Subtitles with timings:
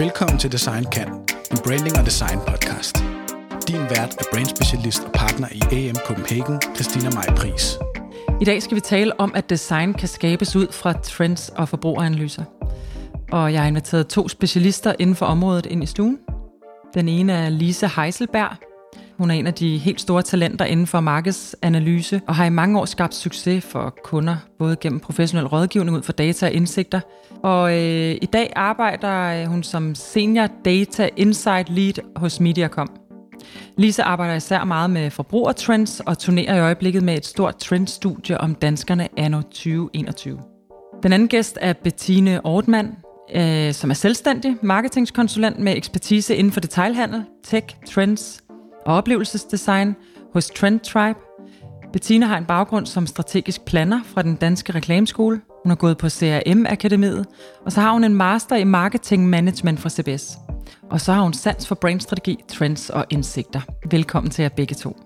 [0.00, 1.08] Velkommen til Design Kan,
[1.50, 2.96] en branding og design podcast.
[3.68, 7.78] Din vært er brandspecialist og partner i AM Copenhagen, Christina Maj Pris.
[8.40, 12.44] I dag skal vi tale om, at design kan skabes ud fra trends og forbrugeranalyser.
[13.32, 16.18] Og jeg har inviteret to specialister inden for området ind i stuen.
[16.94, 18.69] Den ene er Lise Heiselberg.
[19.20, 22.80] Hun er en af de helt store talenter inden for markedsanalyse og har i mange
[22.80, 27.00] år skabt succes for kunder, både gennem professionel rådgivning ud for data og indsigter.
[27.42, 32.90] Og øh, i dag arbejder øh, hun som Senior Data Insight Lead hos Mediacom.
[33.76, 38.54] Lise arbejder især meget med forbrugertrends og turnerer i øjeblikket med et stort trendstudie om
[38.54, 40.38] danskerne anno 2021.
[41.02, 42.96] Den anden gæst er Bettine Ortmann,
[43.34, 48.42] øh, som er selvstændig marketingskonsulent med ekspertise inden for detailhandel, tech, trends
[48.86, 49.96] og oplevelsesdesign
[50.32, 51.18] hos Trend Tribe.
[51.92, 55.40] Bettina har en baggrund som strategisk planner fra den danske reklameskole.
[55.62, 57.26] Hun har gået på CRM-akademiet,
[57.64, 60.38] og så har hun en master i marketing management fra CBS.
[60.90, 63.60] Og så har hun sans for brandstrategi, trends og indsigter.
[63.90, 64.96] Velkommen til jer begge to.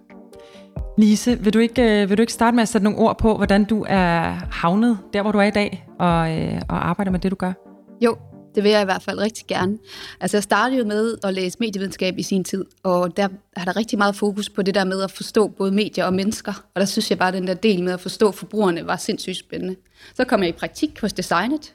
[0.99, 3.37] Lise, vil du, ikke, øh, vil du ikke starte med at sætte nogle ord på,
[3.37, 4.21] hvordan du er
[4.53, 7.53] havnet der, hvor du er i dag, og, øh, og arbejder med det, du gør?
[8.01, 8.17] Jo,
[8.55, 9.79] det vil jeg i hvert fald rigtig gerne.
[10.21, 13.77] Altså jeg startede jo med at læse medievidenskab i sin tid, og der har der
[13.77, 16.87] rigtig meget fokus på det der med at forstå både medier og mennesker, og der
[16.87, 19.77] synes jeg bare, at den der del med at forstå forbrugerne var sindssygt spændende.
[20.15, 21.75] Så kom jeg i praktik hos Designet,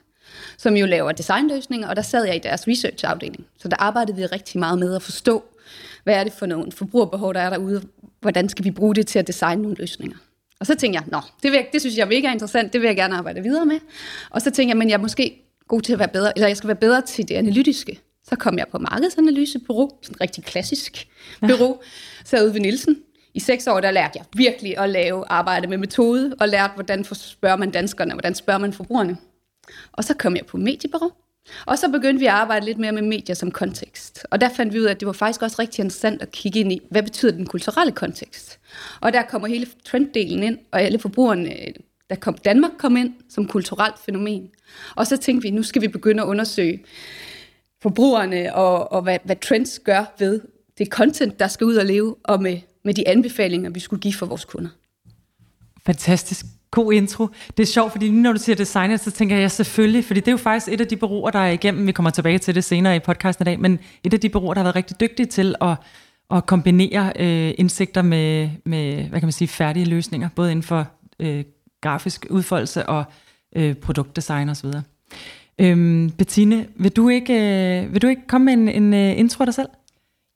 [0.58, 3.46] som jo laver designløsninger, og der sad jeg i deres researchafdeling.
[3.58, 5.44] Så der arbejdede vi rigtig meget med at forstå,
[6.04, 7.82] hvad er det for nogle forbrugerbehov, der er derude,
[8.20, 10.16] hvordan skal vi bruge det til at designe nogle løsninger.
[10.60, 12.80] Og så tænkte jeg, nå, det, vil jeg, det synes jeg er mega interessant, det
[12.80, 13.78] vil jeg gerne arbejde videre med.
[14.30, 16.68] Og så tænkte jeg, men jeg måske god til at være bedre, eller jeg skal
[16.68, 18.00] være bedre til det analytiske.
[18.28, 21.08] Så kom jeg på markedsanalysebureau, sådan en rigtig klassisk
[21.40, 21.78] bureau,
[22.24, 22.96] sad ude ved Nielsen.
[23.34, 27.04] I seks år, der lærte jeg virkelig at lave arbejde med metode, og lærte, hvordan
[27.04, 29.16] spørger man danskerne, hvordan spørger man forbrugerne.
[29.92, 31.10] Og så kom jeg på mediebureau,
[31.66, 34.26] og så begyndte vi at arbejde lidt mere med medier som kontekst.
[34.30, 36.60] Og der fandt vi ud af, at det var faktisk også rigtig interessant at kigge
[36.60, 38.58] ind i, hvad betyder den kulturelle kontekst?
[39.00, 41.50] Og der kommer hele trenddelen ind, og alle forbrugerne,
[42.10, 44.48] der kom Danmark kom ind som kulturelt fænomen.
[44.96, 46.84] Og så tænkte vi, nu skal vi begynde at undersøge
[47.82, 50.40] forbrugerne og, og hvad, hvad trends gør ved
[50.78, 54.14] det content, der skal ud og leve, og med, med de anbefalinger, vi skulle give
[54.14, 54.70] for vores kunder.
[55.86, 56.46] Fantastisk.
[56.70, 57.28] God intro.
[57.56, 60.32] Det er sjovt, fordi når du siger designer, så tænker jeg selvfølgelig, fordi det er
[60.32, 62.96] jo faktisk et af de bureauer, der er igennem, vi kommer tilbage til det senere
[62.96, 65.54] i podcasten i dag, men et af de bureauer, der har været rigtig dygtige til
[65.60, 65.76] at,
[66.30, 70.86] at kombinere øh, indsigter med, med, hvad kan man sige, færdige løsninger, både inden for
[71.20, 71.44] øh,
[71.80, 73.04] grafisk udfoldelse og
[73.56, 74.68] øh, produktdesign osv.
[75.58, 79.42] Øhm, Bettine, vil du ikke, øh, vil du ikke komme med en, en uh, intro
[79.42, 79.68] af dig selv?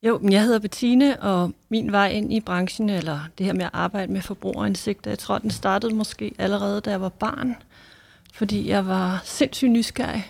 [0.07, 3.71] Jo, jeg hedder Bettine, og min vej ind i branchen, eller det her med at
[3.73, 7.57] arbejde med forbrugerindsigter, jeg tror, den startede måske allerede, da jeg var barn,
[8.35, 10.27] fordi jeg var sindssygt nysgerrig.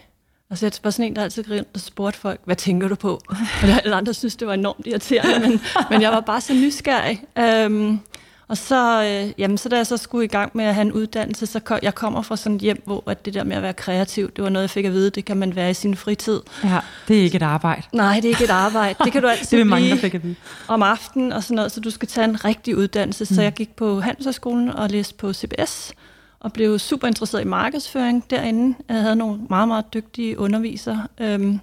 [0.51, 3.21] Altså, jeg var sådan en, der altid gik og spurgte folk, hvad tænker du på?
[3.29, 3.37] Og
[3.85, 5.61] alle andre synes, det var enormt irriterende, men,
[5.91, 7.23] men jeg var bare så nysgerrig.
[7.67, 8.01] Um,
[8.49, 10.93] og så, øh, jamen, så da jeg så skulle i gang med at have en
[10.93, 13.63] uddannelse, så kom, jeg kommer fra sådan et hjem, hvor at det der med at
[13.63, 15.97] være kreativ, det var noget, jeg fik at vide, det kan man være i sin
[15.97, 16.41] fritid.
[16.65, 16.79] Ja,
[17.09, 17.83] det er ikke et arbejde.
[17.93, 19.05] Nej, det er ikke et arbejde.
[19.05, 20.35] Det kan du altid det er mange, der fik at vide.
[20.69, 23.25] om aftenen og sådan noget, så du skal tage en rigtig uddannelse.
[23.31, 23.35] Mm.
[23.35, 25.93] Så jeg gik på Handelshøjskolen og læste på CBS,
[26.41, 28.77] og blev super interesseret i markedsføring derinde.
[28.89, 31.07] Jeg havde nogle meget, meget dygtige undervisere.
[31.21, 31.61] Øhm,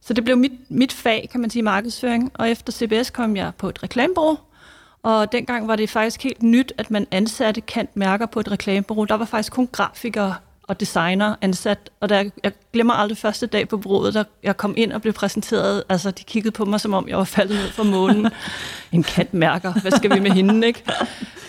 [0.00, 2.30] så det blev mit, mit fag, kan man sige, markedsføring.
[2.34, 4.38] Og efter CBS kom jeg på et reklamebureau,
[5.02, 9.04] og dengang var det faktisk helt nyt, at man ansatte kendt mærker på et reklamebureau.
[9.04, 10.34] Der var faktisk kun grafikere
[10.68, 14.74] og designer ansat, og der, jeg glemmer aldrig første dag på bureauet, da jeg kom
[14.76, 17.68] ind og blev præsenteret, altså de kiggede på mig, som om jeg var faldet ned
[17.70, 18.26] fra månen.
[18.92, 20.82] en kendt mærker, hvad skal vi med hende, ikke?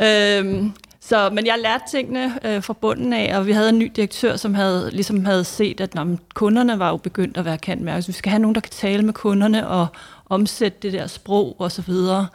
[0.04, 3.92] Øhm, så, men jeg lærte tingene øh, fra bunden af, og vi havde en ny
[3.96, 7.84] direktør, som havde, ligesom havde set, at når, kunderne var jo begyndt at være kendt
[7.84, 9.88] mærker, så vi skal have nogen, der kan tale med kunderne og
[10.26, 12.28] omsætte det der sprog og så videre.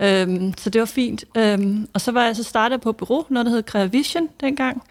[0.00, 1.24] Øhm, så det var fint.
[1.36, 4.82] Øhm, og så var jeg så startet på bureau, noget der hed Creavision dengang.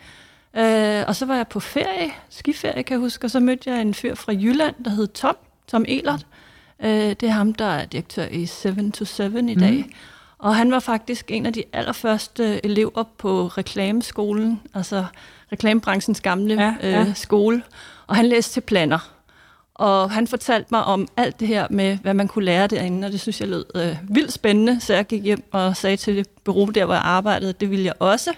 [0.57, 3.81] Øh, og så var jeg på ferie, skiferie kan jeg huske, og så mødte jeg
[3.81, 5.37] en fyr fra Jylland, der hed Tom,
[5.67, 6.25] Tom Elert.
[6.83, 9.73] Øh, det er ham, der er direktør i 7 to 7 i dag.
[9.73, 9.93] Mm.
[10.37, 15.05] Og han var faktisk en af de allerførste elever på reklameskolen, altså
[15.51, 17.01] reklamebranchens gamle ja, ja.
[17.01, 17.63] Øh, skole.
[18.07, 19.18] Og han læste til planner.
[19.79, 23.11] Og han fortalte mig om alt det her med, hvad man kunne lære derinde, og
[23.11, 26.27] det synes jeg lød øh, vildt spændende, så jeg gik hjem og sagde til det
[26.43, 28.31] bureau, der hvor jeg arbejdede, det ville jeg også,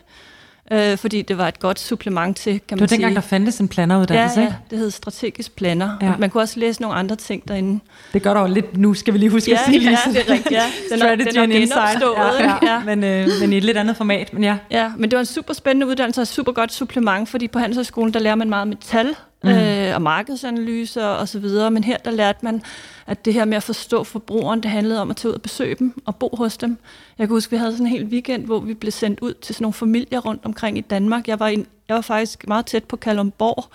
[0.72, 3.60] øh, fordi det var et godt supplement til, kan man Det var dengang, der fandtes
[3.60, 5.98] en planeruddannelse, ja, ja, det hed strategisk planner.
[6.02, 6.14] Ja.
[6.20, 7.80] Man kunne også læse nogle andre ting derinde.
[8.14, 9.90] Det gør der jo lidt nu, skal vi lige huske ja, at sige.
[9.90, 10.52] Ja, det er rigtigt.
[10.52, 10.64] Ja.
[10.92, 12.04] Den Strategy er, den er insight.
[12.18, 12.58] Ja, ja.
[12.74, 12.84] ja.
[12.84, 14.34] Men, øh, men i et lidt andet format.
[14.34, 14.58] Men ja.
[14.72, 17.60] ja, men det var en super spændende uddannelse og et super godt supplement, fordi på
[17.60, 19.50] Handelshøjskolen, der lærer man meget med tal, mm.
[19.50, 22.62] øh, og markedsanalyser og så videre, men her der lærte man,
[23.08, 25.76] at det her med at forstå forbrugeren, det handlede om at tage ud og besøge
[25.76, 26.78] dem og bo hos dem.
[27.18, 29.56] Jeg kan huske, vi havde sådan en hel weekend, hvor vi blev sendt ud til
[29.56, 31.28] sådan nogle familier rundt omkring i Danmark.
[31.28, 33.66] Jeg var, i, jeg var faktisk meget tæt på Kalumborg,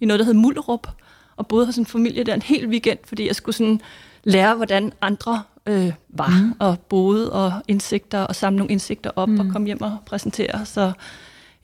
[0.00, 0.88] i noget, der hed Mullerup,
[1.36, 3.80] og boede hos en familie der en hel weekend, fordi jeg skulle sådan
[4.24, 6.54] lære, hvordan andre øh, var mm.
[6.58, 9.40] og boede, og indsigter, og samle nogle indsigter op mm.
[9.40, 10.66] og komme hjem og præsentere.
[10.66, 10.92] Så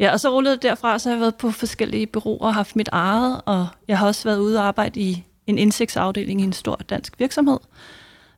[0.00, 2.76] Ja, og så rullede det derfra, så har jeg været på forskellige bureauer og haft
[2.76, 6.52] mit eget, og jeg har også været ude og arbejde i en indsigtsafdeling i en
[6.52, 7.58] stor dansk virksomhed.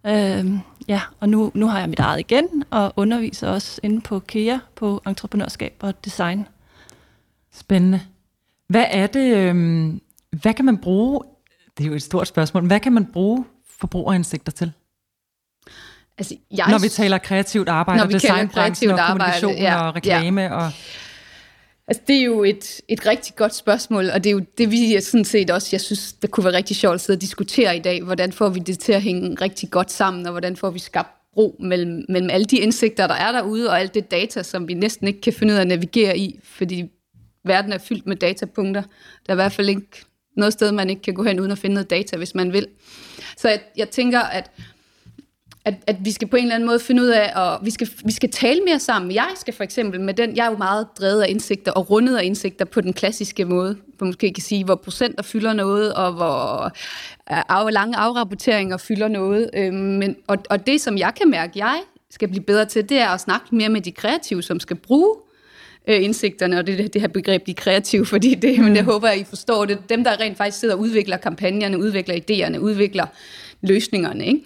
[0.07, 4.19] Øhm, ja, og nu, nu har jeg mit eget igen, og underviser også inde på
[4.19, 6.49] KEA på entreprenørskab og design.
[7.53, 8.01] Spændende.
[8.69, 10.01] Hvad er det, øhm,
[10.31, 11.21] hvad kan man bruge,
[11.79, 13.45] det er jo et stort spørgsmål, hvad kan man bruge
[13.79, 14.73] forbrugerindsigter til?
[16.19, 19.97] Altså, jeg, når vi taler kreativt arbejde, når vi designbranchen og kommunikation arbejde, ja, og
[19.97, 20.55] reklame ja.
[20.55, 20.73] og
[21.89, 25.01] Altså, det er jo et, et rigtig godt spørgsmål, og det er jo det, vi
[25.01, 27.81] sådan set også, jeg synes, det kunne være rigtig sjovt at sidde og diskutere i
[27.81, 28.03] dag.
[28.03, 31.11] Hvordan får vi det til at hænge rigtig godt sammen, og hvordan får vi skabt
[31.35, 34.75] bro mellem, mellem alle de indsigter, der er derude, og alt det data, som vi
[34.75, 36.85] næsten ikke kan finde ud af at navigere i, fordi
[37.45, 38.83] verden er fyldt med datapunkter.
[39.27, 40.05] Der er i hvert fald ikke
[40.37, 42.67] noget sted, man ikke kan gå hen uden at finde noget data, hvis man vil.
[43.37, 44.51] Så jeg, jeg tænker, at
[45.65, 47.89] at, at vi skal på en eller anden måde finde ud af, og vi skal,
[48.05, 49.13] vi skal tale mere sammen.
[49.13, 52.17] Jeg skal for eksempel med den, jeg er jo meget drevet af indsigter og rundet
[52.17, 56.13] af indsigter på den klassiske måde, hvor måske kan sige, hvor procenter fylder noget, og
[56.13, 56.73] hvor
[57.27, 59.51] af, lange afrapporteringer fylder noget.
[59.55, 61.81] Øhm, men, og, og det, som jeg kan mærke, jeg
[62.11, 65.17] skal blive bedre til, det er at snakke mere med de kreative, som skal bruge
[65.89, 68.65] øh, indsigterne, og det, det her begreb, de kreative, fordi det, mm.
[68.65, 69.79] men jeg håber, at I forstår det.
[69.89, 73.07] Dem, der rent faktisk sidder og udvikler kampagnerne, udvikler idéerne, udvikler
[73.61, 74.41] løsningerne, ikke?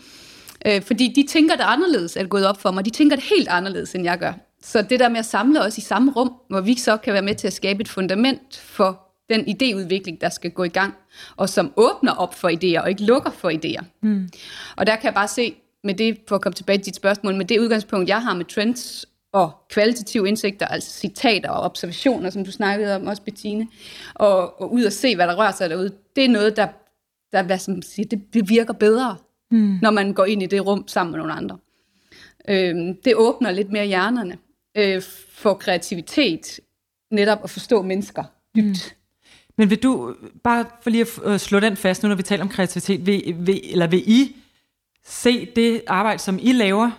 [0.66, 2.84] Øh, fordi de tænker det anderledes, er det gået op for mig.
[2.84, 4.32] De tænker det helt anderledes, end jeg gør.
[4.62, 7.22] Så det der med at samle os i samme rum, hvor vi så kan være
[7.22, 10.94] med til at skabe et fundament for den idéudvikling, der skal gå i gang,
[11.36, 13.84] og som åbner op for idéer, og ikke lukker for idéer.
[14.02, 14.28] Mm.
[14.76, 15.54] Og der kan jeg bare se,
[15.84, 18.44] med det, for at komme tilbage til dit spørgsmål, med det udgangspunkt, jeg har med
[18.44, 23.68] trends og kvalitative indsigter, altså citater og observationer, som du snakkede om også, Bettine,
[24.14, 26.68] og, og ud og se, hvad der rører sig derude, det er noget, der,
[27.32, 29.16] der hvad som siger, det, det virker bedre
[29.50, 29.78] mm.
[29.82, 31.58] når man går ind i det rum sammen med nogle andre.
[32.48, 34.38] Øh, det åbner lidt mere hjernerne
[34.76, 36.60] øh, for kreativitet,
[37.10, 38.24] netop at forstå mennesker
[38.56, 38.66] dybt.
[38.66, 38.96] Mm.
[39.58, 40.14] Men vil du,
[40.44, 43.36] bare for lige at øh, slå den fast nu, når vi taler om kreativitet, vil,
[43.38, 44.36] vil, eller vil I
[45.04, 46.90] se det arbejde, som I laver,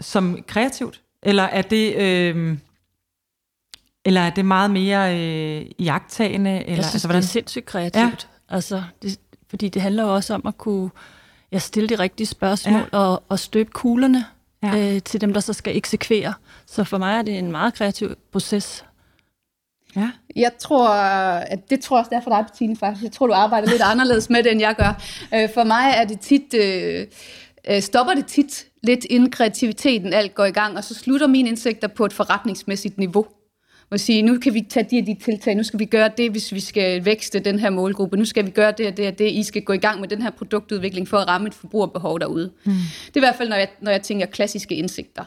[0.00, 1.02] som kreativt?
[1.22, 2.58] Eller er det, øh,
[4.04, 6.50] eller er det meget mere øh, jagttagende?
[6.50, 7.22] Eller, Jeg synes, altså, hvordan?
[7.22, 8.28] det er sindssygt kreativt.
[8.50, 8.54] Ja.
[8.54, 10.90] Altså, det, fordi det handler jo også om at kunne
[11.54, 12.98] jeg stille de rigtige spørgsmål ja.
[12.98, 14.24] og, og støbe kuglerne
[14.62, 14.94] ja.
[14.94, 16.34] øh, til dem, der så skal eksekvere.
[16.66, 18.84] Så for mig er det en meget kreativ proces.
[19.96, 20.10] Ja.
[20.36, 23.04] Jeg tror, at det tror jeg også det er for dig, Bettine, faktisk.
[23.04, 25.02] Jeg tror, du arbejder lidt anderledes med det, end jeg gør.
[25.34, 27.06] Øh, for mig er det tit, øh,
[27.70, 31.48] øh, stopper det tit lidt inden kreativiteten alt går i gang, og så slutter mine
[31.48, 33.26] indsigter på et forretningsmæssigt niveau
[33.94, 36.30] og sige, nu kan vi tage de og de tiltag, nu skal vi gøre det,
[36.30, 39.18] hvis vi skal vækste den her målgruppe, nu skal vi gøre det og det og
[39.18, 42.20] det, I skal gå i gang med den her produktudvikling for at ramme et forbrugerbehov
[42.20, 42.50] derude.
[42.64, 42.72] Mm.
[43.06, 45.24] Det er i hvert fald, når jeg, når jeg tænker klassiske indsigter.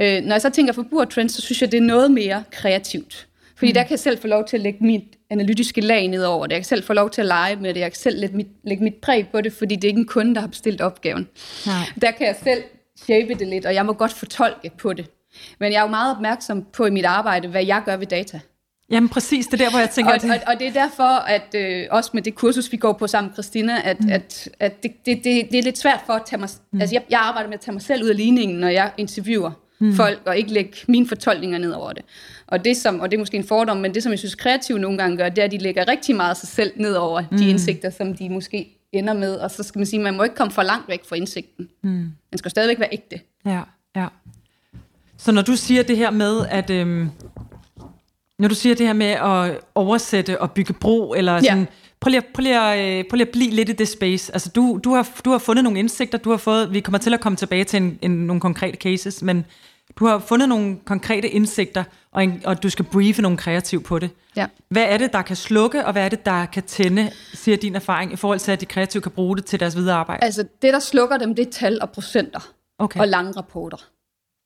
[0.00, 3.26] Øh, når jeg så tænker forbrugertrends, så synes jeg, det er noget mere kreativt.
[3.56, 3.74] Fordi mm.
[3.74, 6.52] der kan jeg selv få lov til at lægge mit analytiske lag ned over det.
[6.52, 7.80] Jeg kan selv få lov til at lege med det.
[7.80, 10.06] Jeg kan selv lægge mit, lægge mit præg på det, fordi det er ikke en
[10.06, 11.28] kunde, der har bestilt opgaven.
[11.66, 11.74] Nej.
[12.02, 12.62] Der kan jeg selv
[13.04, 15.06] shape det lidt, og jeg må godt fortolke på det.
[15.60, 18.40] Men jeg er jo meget opmærksom på i mit arbejde, hvad jeg gør ved data.
[18.90, 20.12] Jamen præcis, det er der, hvor jeg tænker...
[20.12, 20.30] Og, det...
[20.30, 23.32] og, og det er derfor, at øh, også med det kursus, vi går på sammen,
[23.32, 24.10] Christina, at, mm.
[24.10, 26.48] at, at det, det, det, det er lidt svært for at tage mig...
[26.72, 26.80] Mm.
[26.80, 29.50] Altså jeg, jeg arbejder med at tage mig selv ud af ligningen, når jeg interviewer
[29.78, 29.94] mm.
[29.94, 32.04] folk, og ikke lægge mine fortolkninger ned over det.
[32.46, 34.78] Og det, som, og det er måske en fordom, men det, som jeg synes kreative
[34.78, 37.38] nogle gange gør, det er, at de lægger rigtig meget sig selv ned over mm.
[37.38, 39.34] de indsigter, som de måske ender med.
[39.36, 41.68] Og så skal man sige, at man må ikke komme for langt væk fra indsigten.
[41.82, 41.90] Mm.
[42.32, 43.20] Man skal stadigvæk være ægte.
[43.46, 43.60] Ja,
[43.96, 44.06] ja.
[45.18, 46.70] Så når du siger det her med, at...
[46.70, 47.10] Øhm,
[48.38, 51.58] når du siger det her med at oversætte og bygge bro, eller sådan...
[51.58, 51.64] Ja.
[52.00, 54.32] Prøv lige, prøv, lige at, øh, prøv lige at blive lidt i det space.
[54.32, 56.72] Altså, du, du, har, du har fundet nogle indsigter, du har fået...
[56.72, 59.44] Vi kommer til at komme tilbage til en, en, nogle konkrete cases, men
[59.96, 63.98] du har fundet nogle konkrete indsigter, og, en, og du skal briefe nogle kreativ på
[63.98, 64.10] det.
[64.36, 64.46] Ja.
[64.68, 67.74] Hvad er det, der kan slukke, og hvad er det, der kan tænde, siger din
[67.74, 70.24] erfaring, i forhold til, at de kreative kan bruge det til deres videre arbejde?
[70.24, 72.48] Altså, det, der slukker dem, det er tal og procenter.
[72.78, 73.00] Okay.
[73.00, 73.76] Og lange rapporter.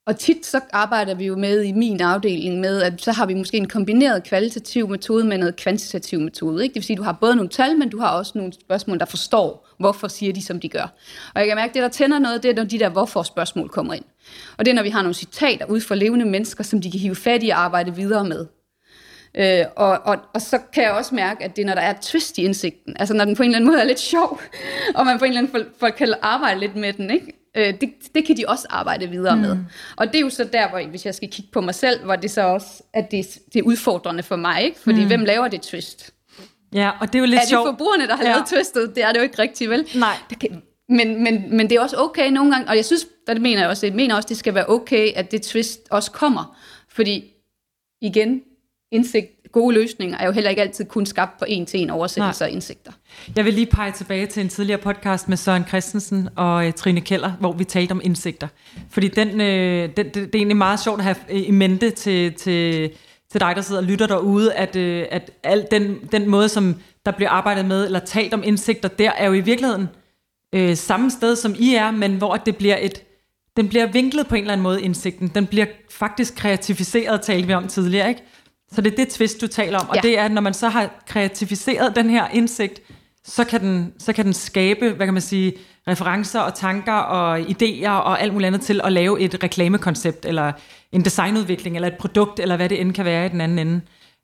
[0.06, 3.34] Og tit så arbejder vi jo med i min afdeling med, at så har vi
[3.34, 6.62] måske en kombineret kvalitativ metode med noget kvantitativ metode.
[6.62, 6.72] Ikke?
[6.72, 8.98] Det vil sige, at du har både nogle tal, men du har også nogle spørgsmål,
[8.98, 10.94] der forstår, hvorfor siger de, som de gør.
[11.34, 13.68] Og jeg kan mærke, at det, der tænder noget, det er, når de der hvorfor-spørgsmål
[13.68, 14.04] kommer ind.
[14.58, 17.00] Og det er, når vi har nogle citater ud fra levende mennesker, som de kan
[17.00, 18.46] hive fat i og arbejde videre med.
[19.34, 21.90] Øh, og, og, og så kan jeg også mærke, at det er, når der er
[21.90, 24.40] et twist i indsigten, altså når den på en eller anden måde er lidt sjov,
[24.94, 27.41] og man på en eller anden måde kan arbejde lidt med den, ikke?
[27.56, 29.42] Øh, det, det kan de også arbejde videre mm.
[29.42, 29.56] med.
[29.96, 32.16] Og det er jo så der, hvor hvis jeg skal kigge på mig selv, hvor
[32.16, 34.80] det så også, at det, det er udfordrende for mig, ikke?
[34.80, 35.06] Fordi mm.
[35.06, 36.14] hvem laver det twist?
[36.72, 37.66] Ja, og det er jo lidt sjovt.
[37.66, 38.30] Er det forbrugerne, der har ja.
[38.30, 38.94] lavet twistet?
[38.94, 39.88] Det er det jo ikke rigtigt, vel?
[39.94, 40.16] Nej.
[40.30, 43.32] Det kan, men, men, men det er også okay nogle gange, og jeg synes, der
[43.34, 46.10] det mener jeg også, jeg mener også, det skal være okay, at det twist også
[46.10, 46.58] kommer.
[46.88, 47.32] Fordi
[48.00, 48.42] igen,
[48.92, 52.44] indsigt, gode løsninger er jo heller ikke altid kun skabt på en til en oversættelse
[52.44, 52.92] af indsigter.
[53.36, 57.00] Jeg vil lige pege tilbage til en tidligere podcast med Søren Christensen og uh, Trine
[57.00, 58.48] Keller, hvor vi talte om indsigter.
[58.90, 59.46] Fordi den, uh,
[59.96, 62.90] den, det, det er egentlig meget sjovt at have i mente til, til,
[63.30, 66.74] til dig, der sidder og lytter derude, at, uh, at al den, den måde, som
[67.06, 69.88] der bliver arbejdet med, eller talt om indsigter, der er jo i virkeligheden
[70.56, 73.02] uh, samme sted, som I er, men hvor det bliver et
[73.56, 75.28] den bliver vinklet på en eller anden måde, indsigten.
[75.28, 78.22] Den bliver faktisk kreatificeret, talte vi om tidligere, ikke?
[78.72, 79.88] Så det er det twist, du taler om.
[79.88, 80.00] Og ja.
[80.00, 82.80] det er, at når man så har kreatificeret den her indsigt,
[83.24, 85.52] så kan, den, så kan den skabe, hvad kan man sige,
[85.88, 90.52] referencer og tanker og idéer og alt muligt andet til at lave et reklamekoncept, eller
[90.92, 93.80] en designudvikling, eller et produkt, eller hvad det end kan være i den anden ende.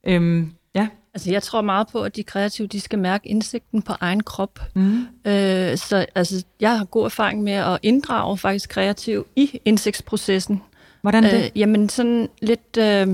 [0.07, 0.89] Øhm, ja.
[1.15, 4.61] Altså, jeg tror meget på, at de kreative, de skal mærke indsigten på egen krop.
[4.75, 5.07] Mm.
[5.25, 10.63] Øh, så altså, jeg har god erfaring med at inddrage faktisk kreativ i indsigtsprocessen.
[11.03, 11.45] Hvordan det?
[11.45, 12.77] Øh, jamen, sådan lidt...
[12.79, 13.09] Øh,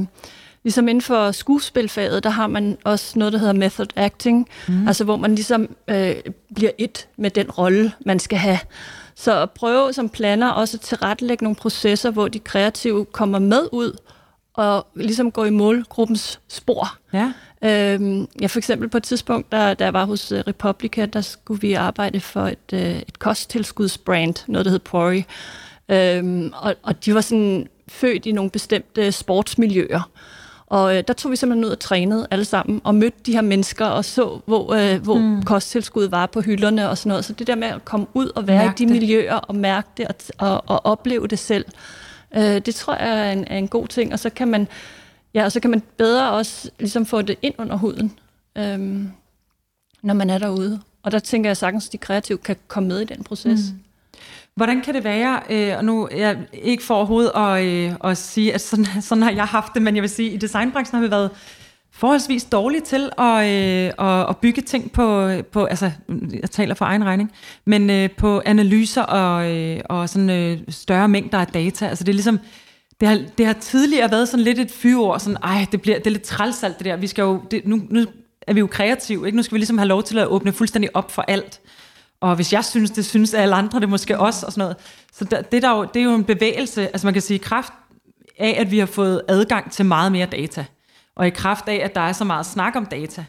[0.65, 4.89] Ligesom inden for skuespilfaget, der har man også noget, der hedder method acting, mm.
[4.89, 6.15] altså hvor man ligesom øh,
[6.55, 8.59] bliver et med den rolle, man skal have.
[9.15, 13.69] Så at prøve som planer også at tilrettelægge nogle processer, hvor de kreative kommer med
[13.73, 13.97] ud
[14.55, 16.99] og ligesom går i målgruppens spor.
[17.13, 17.33] Ja.
[17.65, 21.21] Øhm, ja, for eksempel på et tidspunkt, der, der jeg var hos uh, Republica, der
[21.21, 25.25] skulle vi arbejde for et, uh, et kosttilskudsbrand, noget der hed Pori.
[25.89, 30.11] Øhm, og, og de var sådan født i nogle bestemte sportsmiljøer.
[30.67, 33.41] Og øh, der tog vi simpelthen ud og trænede alle sammen, og mødte de her
[33.41, 35.43] mennesker, og så, hvor, øh, hvor mm.
[35.43, 37.25] kosttilskuddet var på hylderne og sådan noget.
[37.25, 39.01] Så det der med at komme ud og være mærke i de det.
[39.01, 41.65] miljøer, og mærke det, og, og, og opleve det selv,
[42.37, 44.13] øh, det tror jeg er en, er en god ting.
[44.13, 44.69] Og så kan man,
[45.35, 48.19] ja, og så kan man bedre også ligesom få det ind under huden,
[48.59, 49.05] øh,
[50.03, 50.81] når man er derude.
[51.03, 53.61] Og der tænker jeg sagtens, at de kreative kan komme med i den proces.
[53.73, 53.79] Mm.
[54.57, 58.55] Hvordan kan det være, øh, og nu jeg ikke for overhovedet at, øh, at sige,
[58.55, 61.05] at sådan, sådan har jeg haft det, men jeg vil sige, at i designbranchen har
[61.05, 61.31] vi været
[61.93, 65.91] forholdsvis dårlige til at, øh, at, at bygge ting på, på, altså
[66.41, 67.33] jeg taler for egen regning,
[67.65, 71.87] men øh, på analyser og, øh, og sådan øh, større mængder af data.
[71.87, 72.41] Altså det er ligesom,
[73.01, 76.07] det har, det har tidligere været sådan lidt et fyreord, sådan, ej, det, bliver, det
[76.07, 78.07] er lidt trælsalt det der, vi skal jo, det, nu, nu
[78.47, 79.37] er vi jo kreative, ikke?
[79.37, 81.61] nu skal vi ligesom have lov til at åbne fuldstændig op for alt
[82.25, 84.77] og hvis jeg synes, det synes alle andre, det måske også, og sådan noget.
[85.13, 87.73] Så der, det, der jo, det er jo en bevægelse, altså man kan sige, kraft
[88.39, 90.65] af, at vi har fået adgang til meget mere data,
[91.17, 93.25] og i kraft af, at der er så meget snak om data,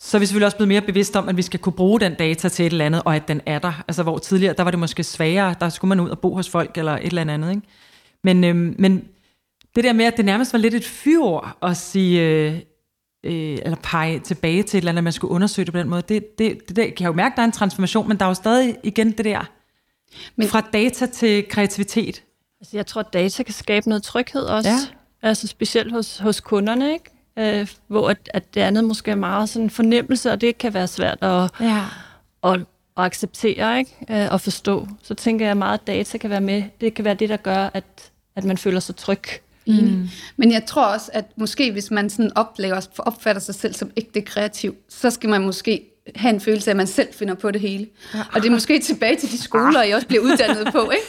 [0.00, 2.14] så er vi selvfølgelig også blevet mere bevidste om, at vi skal kunne bruge den
[2.14, 3.84] data til et eller andet, og at den er der.
[3.88, 6.50] Altså hvor tidligere, der var det måske sværere, der skulle man ud og bo hos
[6.50, 7.50] folk, eller et eller andet.
[7.50, 7.62] Ikke?
[8.24, 9.04] Men, øhm, men
[9.76, 12.60] det der med, at det nærmest var lidt et fyrord at sige, øh,
[13.24, 16.02] øh, eller pege tilbage til et eller andet, man skulle undersøge det på den måde.
[16.02, 18.28] Det, det, det, det kan jeg jo mærke, der er en transformation, men der er
[18.28, 19.50] jo stadig igen det der,
[20.36, 22.22] men, fra data til kreativitet.
[22.60, 24.78] Altså, jeg tror, at data kan skabe noget tryghed også, ja.
[25.22, 27.10] altså specielt hos, hos kunderne, ikke?
[27.60, 30.74] Øh, hvor at, at det andet måske er meget sådan en fornemmelse, og det kan
[30.74, 31.84] være svært at, ja.
[32.44, 32.66] at, at
[32.96, 33.96] acceptere ikke?
[34.10, 34.88] Øh, og forstå.
[35.02, 36.62] Så tænker jeg meget, at data kan være med.
[36.80, 37.84] Det kan være det, der gør, at,
[38.36, 39.22] at man føler sig tryg.
[39.66, 40.08] Mm.
[40.36, 44.20] Men jeg tror også, at måske hvis man sådan oplever, opfatter sig selv som ægte
[44.20, 45.82] kreativ, så skal man måske
[46.16, 47.86] have en følelse af, at man selv finder på det hele.
[48.14, 48.20] Ja.
[48.32, 51.06] Og det er måske tilbage til de skoler, I også bliver uddannet på, ikke?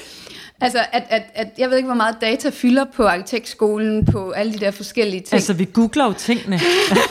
[0.61, 4.53] Altså, at, at, at jeg ved ikke, hvor meget data fylder på arkitektskolen, på alle
[4.53, 5.33] de der forskellige ting.
[5.33, 6.59] Altså, vi googler jo tingene.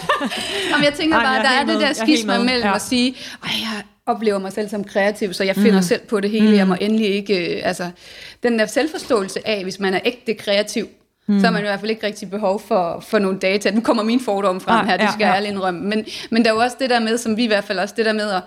[0.71, 2.75] Jamen, jeg tænker bare, Ej, jeg der er, er det der skisma mellem ja.
[2.75, 5.83] at sige, Ej, jeg oplever mig selv som kreativ, så jeg finder mm.
[5.83, 6.49] selv på det hele.
[6.49, 6.55] Mm.
[6.55, 7.57] Jeg må endelig ikke...
[7.57, 7.91] Øh, altså,
[8.43, 10.89] den der selvforståelse af, hvis man er ægte kreativ,
[11.27, 11.41] Mm.
[11.41, 13.71] Så har man i hvert fald ikke rigtig behov for, for nogle data.
[13.71, 15.33] Nu kommer min fordom frem ah, her, det skal ja, ja.
[15.33, 15.81] jeg ærligt indrømme.
[15.81, 17.95] Men, men der er jo også det der med, som vi i hvert fald også,
[17.97, 18.43] det der med at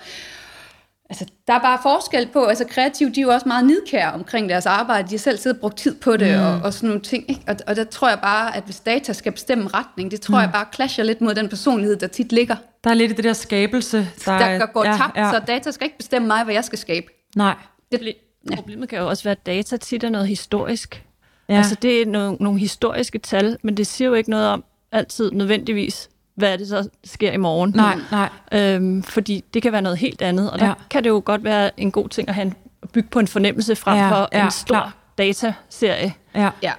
[1.10, 4.50] Altså, der er bare forskel på, altså kreative, de er jo også meget nidkære omkring
[4.50, 6.46] deres arbejde, de har selv siddet og brugt tid på det, mm.
[6.46, 7.42] og, og sådan nogle ting, ikke?
[7.48, 10.42] Og, og der tror jeg bare, at hvis data skal bestemme retning, det tror mm.
[10.42, 12.56] jeg bare clasher lidt mod den personlighed, der tit ligger.
[12.84, 14.10] Der er lidt i det der skabelse.
[14.26, 15.32] Der, der går ja, tabt, ja.
[15.32, 17.08] så data skal ikke bestemme mig, hvad jeg skal skabe.
[17.36, 17.56] Nej.
[17.92, 18.14] Det,
[18.52, 18.56] ja.
[18.56, 21.04] Problemet kan jo også være, at data tit er noget historisk.
[21.50, 21.58] Ja.
[21.58, 25.32] Altså det er nogle, nogle historiske tal, men det siger jo ikke noget om altid
[25.32, 27.74] nødvendigvis, hvad det så sker i morgen.
[27.76, 28.30] Nej, nej.
[28.52, 30.74] Øhm, fordi det kan være noget helt andet, og der ja.
[30.90, 33.28] kan det jo godt være en god ting at, have en, at bygge på en
[33.28, 34.96] fornemmelse frem ja, for ja, en stor klar.
[35.18, 36.14] dataserie.
[36.36, 36.50] Ja.
[36.64, 36.72] ja.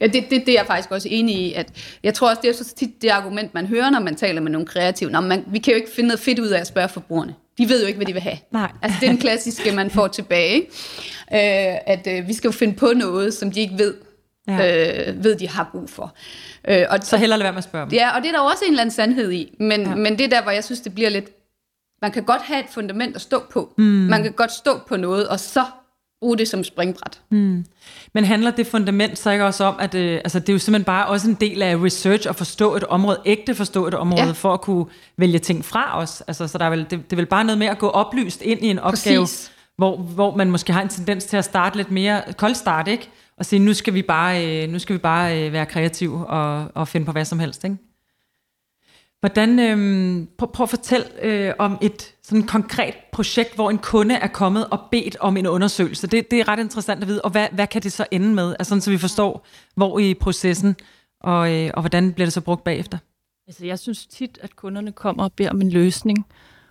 [0.00, 1.52] Ja, det, det, det er jeg faktisk også enig i.
[1.52, 4.40] At jeg tror også, det er så tit det argument, man hører, når man taler
[4.40, 5.10] med nogle kreative.
[5.10, 7.34] Nå, man, vi kan jo ikke finde noget fedt ud af at spørge forbrugerne.
[7.58, 8.36] De ved jo ikke, hvad de vil have.
[8.50, 8.72] Nej.
[8.82, 10.54] Altså, det er den klassiske, man får tilbage.
[10.54, 10.66] Ikke?
[11.32, 13.94] Øh, at øh, vi skal jo finde på noget, som de ikke ved,
[14.48, 15.08] ja.
[15.08, 16.14] øh, ved de har brug for.
[16.68, 17.92] Øh, og så hellere lade være med at spørge dem.
[17.92, 19.56] Ja, og det er der også en eller anden sandhed i.
[19.60, 19.94] Men, ja.
[19.94, 21.30] men det er der, hvor jeg synes, det bliver lidt...
[22.02, 23.74] Man kan godt have et fundament at stå på.
[23.78, 23.84] Mm.
[23.84, 25.64] Man kan godt stå på noget, og så
[26.20, 27.20] bruge det som springbræt.
[27.30, 27.64] Mm.
[28.14, 30.84] Men handler det fundament så ikke også om, at øh, altså, det er jo simpelthen
[30.84, 34.30] bare også en del af research at forstå et område, ægte forstå et område, ja.
[34.30, 34.86] for at kunne
[35.16, 36.22] vælge ting fra os?
[36.26, 38.42] Altså, så der er vel, det, det er vel bare noget med at gå oplyst
[38.42, 39.26] ind i en opgave,
[39.76, 43.10] hvor, hvor man måske har en tendens til at starte lidt mere koldstart, ikke?
[43.38, 46.70] Og sige, nu skal vi bare, øh, nu skal vi bare øh, være kreative og,
[46.74, 47.76] og finde på hvad som helst, ikke?
[49.20, 54.14] Hvordan, øh, prøv, prøv at fortælle øh, om et sådan konkret projekt, hvor en kunde
[54.14, 56.06] er kommet og bedt om en undersøgelse.
[56.06, 58.56] Det, det er ret interessant at vide, og hvad, hvad kan det så ende med?
[58.58, 60.76] Altså sådan, så vi forstår, hvor i processen,
[61.20, 62.98] og, øh, og hvordan bliver det så brugt bagefter?
[63.46, 66.26] Altså, jeg synes tit, at kunderne kommer og beder om en løsning,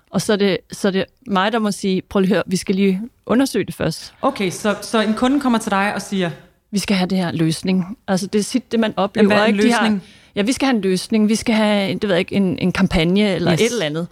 [0.10, 2.44] og så er det, så er det mig, der må sige, prøv lige at høre,
[2.48, 4.14] vi skal lige undersøge det først.
[4.22, 6.32] Okay, så, så en kunde kommer til dig og siger...
[6.74, 7.98] Vi skal have det her løsning.
[8.08, 9.24] Altså, det er tit det, man oplever.
[9.24, 9.64] Jamen, hvad er en ikke?
[9.64, 9.94] løsning?
[9.94, 12.36] De har, Ja, vi skal have en løsning, vi skal have det ved jeg ikke,
[12.36, 13.62] en, en kampagne eller yes.
[13.62, 14.08] et eller andet.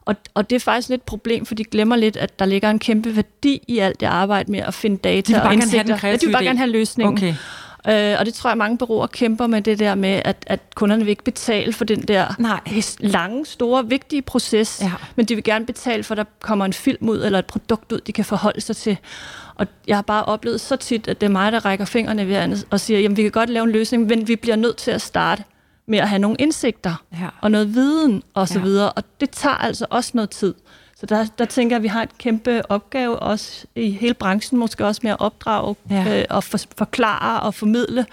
[0.00, 2.70] Og, og det er faktisk lidt et problem, for de glemmer lidt, at der ligger
[2.70, 5.54] en kæmpe værdi i alt det arbejde med at finde data de vil bare og
[5.54, 5.84] indsigter.
[5.84, 7.18] Gerne have den ja, de vil bare gerne have løsningen.
[7.18, 7.34] Okay.
[7.88, 11.04] Øh, og det tror jeg, mange bureauer kæmper med det der med, at, at kunderne
[11.04, 12.60] vil ikke betale for den der Nej.
[12.98, 14.92] lange, store, vigtige proces, ja.
[15.16, 17.92] men de vil gerne betale for, at der kommer en film ud eller et produkt
[17.92, 18.96] ud, de kan forholde sig til.
[19.54, 22.64] Og jeg har bare oplevet så tit, at det er mig, der rækker fingrene ved
[22.70, 25.02] og siger, jamen vi kan godt lave en løsning, men vi bliver nødt til at
[25.02, 25.44] starte
[25.86, 27.28] med at have nogle indsigter ja.
[27.40, 28.64] og noget viden og så ja.
[28.64, 30.54] videre, og det tager altså også noget tid.
[31.00, 34.58] Så der, der tænker jeg, at vi har et kæmpe opgave også i hele branchen,
[34.58, 36.18] måske også med at opdrage ja.
[36.18, 38.06] øh, og for, forklare og formidle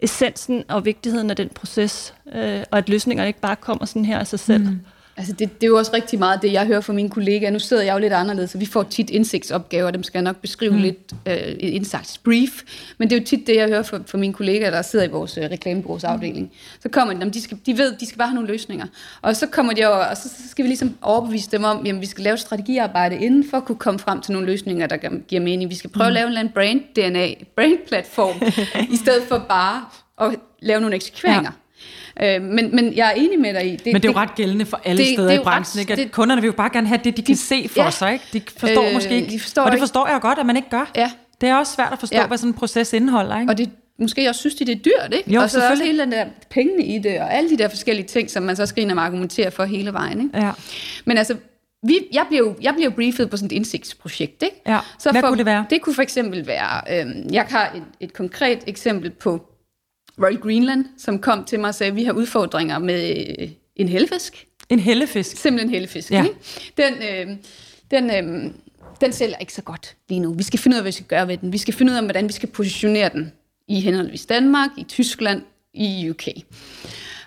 [0.00, 4.18] essensen og vigtigheden af den proces, øh, og at løsningerne ikke bare kommer sådan her
[4.18, 4.68] af sig selv.
[4.68, 4.80] Mm.
[5.16, 7.50] Altså det, det er jo også rigtig meget det, jeg hører fra mine kollegaer.
[7.50, 10.36] Nu sidder jeg jo lidt anderledes, så vi får tit indsigtsopgaver, dem skal jeg nok
[10.36, 10.78] beskrive mm.
[10.78, 12.62] lidt øh, indsigtsbrief.
[12.98, 15.08] Men det er jo tit det, jeg hører fra, fra mine kollegaer, der sidder i
[15.08, 16.46] vores øh, reklamebureausafdeling.
[16.46, 16.80] Mm.
[16.80, 18.86] Så kommer de, de, skal, de ved, de skal bare have nogle løsninger.
[19.22, 22.00] Og så kommer de over, og så, så skal vi ligesom overbevise dem om, at
[22.00, 24.96] vi skal lave strategiarbejde inden for at kunne komme frem til nogle løsninger, der
[25.28, 25.70] giver mening.
[25.70, 26.08] Vi skal prøve mm.
[26.08, 28.42] at lave en eller anden brand-DNA, brand-platform,
[28.94, 29.84] i stedet for bare
[30.20, 31.50] at lave nogle eksekveringer.
[31.50, 31.61] Ja.
[32.22, 33.76] Øh, men, men jeg er enig med dig i.
[33.76, 35.78] Det, men det er jo ret gældende for alle det, steder det i branchen.
[35.78, 35.92] Ret, ikke?
[35.92, 37.90] At det, kunderne vil jo bare gerne have det, de kan de, se for ja,
[37.90, 38.12] sig.
[38.12, 38.24] Ikke?
[38.32, 39.30] De forstår øh, måske ikke.
[39.30, 40.90] De forstår og det forstår jeg godt, at man ikke gør.
[40.96, 41.10] Ja.
[41.40, 42.26] Det er også svært at forstå, ja.
[42.26, 43.40] hvad sådan en proces indeholder.
[43.40, 43.50] Ikke?
[43.50, 45.34] Og det måske også synes, de, det er dyrt, ikke?
[45.34, 48.06] Jo, og så også hele den der pengene i det, og alle de der forskellige
[48.06, 50.20] ting, som man så skal ind og argumentere for hele vejen.
[50.20, 50.46] Ikke?
[50.46, 50.50] Ja.
[51.04, 51.36] Men altså,
[51.82, 54.42] vi, jeg, blev, jeg blev briefet på sådan et indsigtsprojekt.
[54.42, 54.62] Ikke?
[54.66, 54.78] Ja.
[54.98, 55.64] Så Hvad for, kunne det være?
[55.70, 59.51] Det kunne for eksempel være, øh, jeg har et, et konkret eksempel på
[60.18, 63.88] Royal Greenland, som kom til mig og sagde, at vi har udfordringer med øh, en
[63.88, 64.46] hellefisk.
[64.68, 65.36] En hellefisk?
[65.36, 66.10] Simpelthen en hellefisk.
[66.10, 66.24] Ja.
[66.76, 67.36] Den, øh,
[67.90, 68.50] den, øh,
[69.00, 70.34] den sælger ikke så godt lige nu.
[70.34, 71.52] Vi skal finde ud af, hvad vi skal gøre ved den.
[71.52, 73.32] Vi skal finde ud af, hvordan vi skal positionere den
[73.68, 75.42] i henholdsvis Danmark, i Tyskland,
[75.74, 76.26] i UK.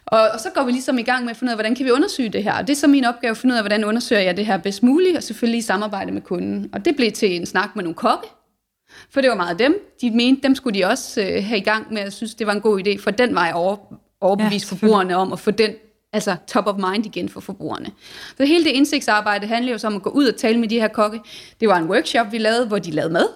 [0.06, 1.86] Og, og så går vi ligesom i gang med at finde ud af, hvordan kan
[1.86, 2.54] vi undersøge det her.
[2.54, 4.58] Og det er så min opgave at finde ud af, hvordan undersøger jeg det her
[4.58, 6.70] bedst muligt, og selvfølgelig i samarbejde med kunden.
[6.74, 8.28] Og det blev til en snak med nogle kokke,
[9.10, 9.96] for det var meget dem.
[10.02, 12.02] De mente, dem skulle de også øh, have i gang med.
[12.02, 13.78] Jeg synes, det var en god idé, for den vej over,
[14.22, 15.72] overbevise ja, forbrugerne om at få den
[16.14, 17.92] altså top of mind igen for forbrugerne.
[18.38, 20.80] Så hele det indsigtsarbejde handler jo så om at gå ud og tale med de
[20.80, 21.20] her kokke.
[21.60, 23.28] Det var en workshop, vi lavede, hvor de lavede mad.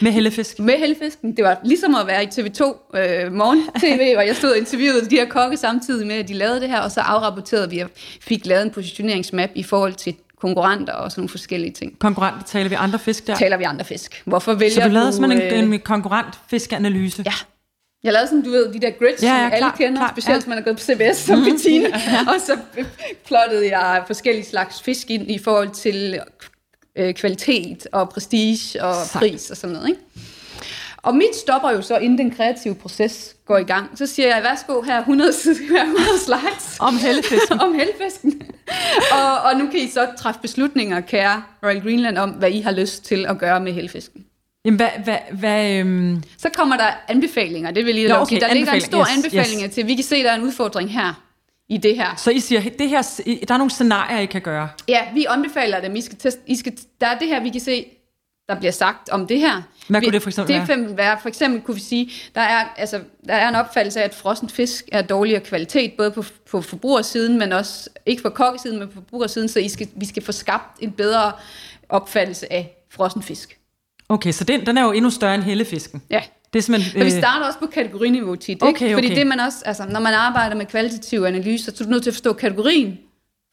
[0.00, 0.58] Med hellefisk?
[0.58, 1.22] Med hellefisk.
[1.22, 2.62] Det var ligesom at være i TV2
[2.98, 6.60] øh, morgen-tv, hvor jeg stod og interviewede de her kokke samtidig med, at de lavede
[6.60, 10.92] det her, og så afrapporterede vi og fik lavet en positioneringsmap i forhold til konkurrenter
[10.92, 11.98] og sådan nogle forskellige ting.
[11.98, 13.36] Konkurrenter, taler vi andre fisk der?
[13.36, 14.22] Taler vi andre fisk.
[14.24, 17.22] Hvorfor vælger Så du lavede simpelthen en, øh, en konkurrent fiskanalyse?
[17.26, 17.32] Ja.
[18.04, 20.10] Jeg lavede sådan, du ved, de der grids, ja, ja, som alle klar, kender, klar,
[20.10, 20.38] specielt ja.
[20.38, 21.52] hvis man er gået på CBS som mm-hmm.
[21.52, 21.88] Bettine.
[22.12, 22.20] ja.
[22.34, 22.58] Og så
[23.26, 26.20] plottede jeg forskellige slags fisk ind i forhold til
[26.96, 29.20] øh, kvalitet og prestige og Sejt.
[29.20, 29.88] pris og sådan noget.
[29.88, 30.00] Ikke?
[30.96, 33.98] Og mit stopper jo så, inden den kreative proces går i gang.
[33.98, 35.32] Så siger jeg, værsgo, her er 100,
[35.70, 36.76] her 100 slides.
[36.80, 37.60] Om helfesken.
[37.66, 38.42] om helfesken.
[39.12, 42.72] og, og nu kan I så træffe beslutninger, kære Royal Greenland, om hvad I har
[42.72, 44.24] lyst til at gøre med helfesken.
[44.64, 46.22] Jamen, hvad, hvad, hvad, øhm...
[46.38, 49.62] Så kommer der anbefalinger, det vil jeg lige okay, Der ligger en stor yes, anbefaling
[49.64, 49.74] yes.
[49.74, 51.22] til, vi kan se, der er en udfordring her
[51.68, 52.16] i det her.
[52.16, 53.02] Så I siger, det her,
[53.48, 54.68] der er nogle scenarier, I kan gøre?
[54.88, 55.96] Ja, vi anbefaler dem.
[55.96, 57.86] I skal teste, I skal, der er det her, vi kan se,
[58.48, 59.62] der bliver sagt om det her.
[59.88, 60.96] Hvad kunne det for eksempel det være?
[60.96, 61.18] være?
[61.22, 64.48] For eksempel kunne vi sige, der er, altså, der er en opfattelse af, at frossen
[64.48, 68.94] fisk er dårligere kvalitet, både på, på forbrugersiden, men også, ikke på kokkesiden, men på
[68.94, 71.32] forbrugersiden, så I skal, vi skal få skabt en bedre
[71.88, 73.58] opfattelse af frossen fisk.
[74.08, 76.02] Okay, så den, den er jo endnu større end hellefisken.
[76.10, 76.22] Ja.
[76.52, 78.94] Det er simpelthen, Og vi øh, starter også på kategoriniveau tit, Okay, ikke?
[78.94, 79.16] Fordi okay.
[79.16, 82.10] det man også, altså, når man arbejder med kvalitative analyser, så er du nødt til
[82.10, 82.98] at forstå kategorien,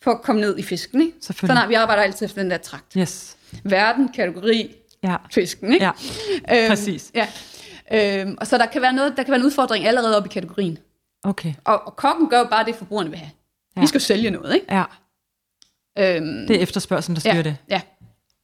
[0.04, 1.14] for at komme ned i fisken, ikke?
[1.22, 1.56] Så Selvfølgelig.
[1.56, 2.94] nej, vi arbejder altid efter den der trakt.
[2.98, 3.38] yes.
[3.64, 4.76] Verden, kategori,
[5.06, 5.86] Ja, fisken, ikke?
[5.86, 5.92] ja,
[6.70, 7.12] præcis.
[7.16, 7.28] Ja.
[7.94, 10.30] Øhm, og så der kan være noget, der kan være en udfordring allerede op i
[10.30, 10.78] kategorien.
[11.24, 11.54] okay.
[11.66, 13.32] Og, og kokken gør jo bare det, forbrugerne vil have.
[13.76, 13.82] Ja.
[13.82, 14.66] Vi skal jo sælge noget, ikke?
[14.76, 14.84] Ja,
[16.00, 17.58] Øhm, det er efterspørgselen, der styrer ja, det.
[17.70, 17.82] ja.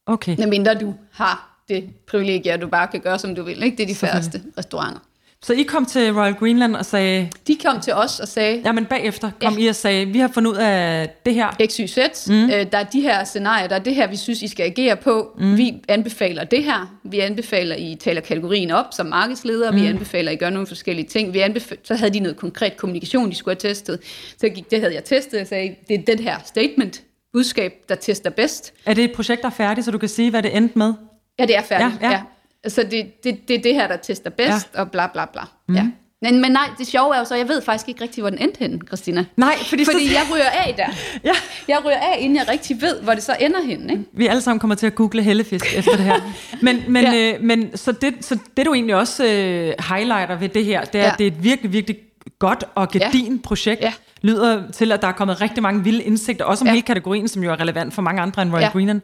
[0.05, 0.35] Okay.
[0.37, 3.63] Medmindre du har det privilegie, at du bare kan gøre, som du vil.
[3.63, 3.77] Ikke?
[3.77, 4.99] Det er de færreste restauranter.
[5.45, 8.85] Så I kom til Royal Greenland og sagde, De kom til os og sagde, jamen
[8.85, 9.63] bagefter kom Ja.
[9.63, 11.51] I og sagde, vi har fundet ud af det her.
[11.67, 12.43] X, Y, Z, mm.
[12.43, 14.95] øh, der er de her scenarier, der er det her, vi synes, I skal agere
[14.95, 15.35] på.
[15.39, 15.57] Mm.
[15.57, 16.95] Vi anbefaler det her.
[17.03, 19.71] Vi anbefaler, I taler kategorien op som markedsleder.
[19.71, 19.81] Mm.
[19.81, 21.33] Vi anbefaler, I gør nogle forskellige ting.
[21.33, 23.99] Vi anbef- så havde de noget konkret kommunikation, de skulle have testet.
[24.37, 25.37] Så gik, det havde jeg testet.
[25.37, 27.01] Jeg sagde, det er det her statement,
[27.33, 28.73] budskab, der tester bedst.
[28.85, 30.93] Er det et projekt, der er færdigt, så du kan sige, hvad det endte med?
[31.39, 32.01] Ja, det er færdigt.
[32.01, 32.13] Ja, ja.
[32.13, 32.21] ja.
[32.67, 34.79] Så det, det, det er det her, der tester bedst, ja.
[34.81, 35.41] og bla bla bla.
[35.67, 35.75] Mm.
[35.75, 35.87] Ja.
[36.23, 38.39] Men, men nej, det sjove er jo så, jeg ved faktisk ikke rigtig, hvor den
[38.39, 39.25] endte henne, Christina.
[39.37, 40.87] Nej, fordi, Fordi jeg ryger af der.
[41.29, 41.31] Ja.
[41.67, 43.93] Jeg ryger af, inden jeg rigtig ved, hvor det så ender henne.
[43.93, 44.05] Ikke?
[44.13, 46.21] Vi alle sammen kommer til at google hellefisk efter det her.
[46.65, 47.33] Men, men, Ja.
[47.33, 50.95] øh, men så, det, så det du egentlig også øh, highlighter ved det her, det
[51.01, 51.11] er, Ja.
[51.11, 51.97] at det er et virkelig, virkelig
[52.39, 53.39] godt og gedin ja.
[53.43, 53.81] projekt.
[53.81, 53.93] Ja.
[54.21, 56.71] Lyder til, at der er kommet rigtig mange vilde indsigter, også om Ja.
[56.73, 58.69] hele kategorien, som jo er relevant for mange andre end Royal ja.
[58.69, 59.01] Greenland.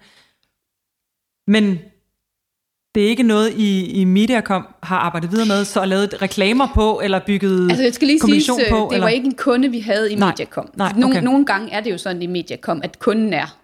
[1.47, 1.79] Men
[2.97, 7.01] det er ikke noget, I, I Mediacom har arbejdet videre med, så lavet reklamer på,
[7.03, 8.75] eller bygget Altså, jeg skal lige sige, det på?
[8.77, 9.07] var eller?
[9.07, 10.29] ikke en kunde, vi havde i Nej.
[10.29, 10.69] Mediacom.
[10.75, 11.23] Nej, Nogle, okay.
[11.25, 13.57] nogle gange er det jo sådan i Mediacom, at kunden er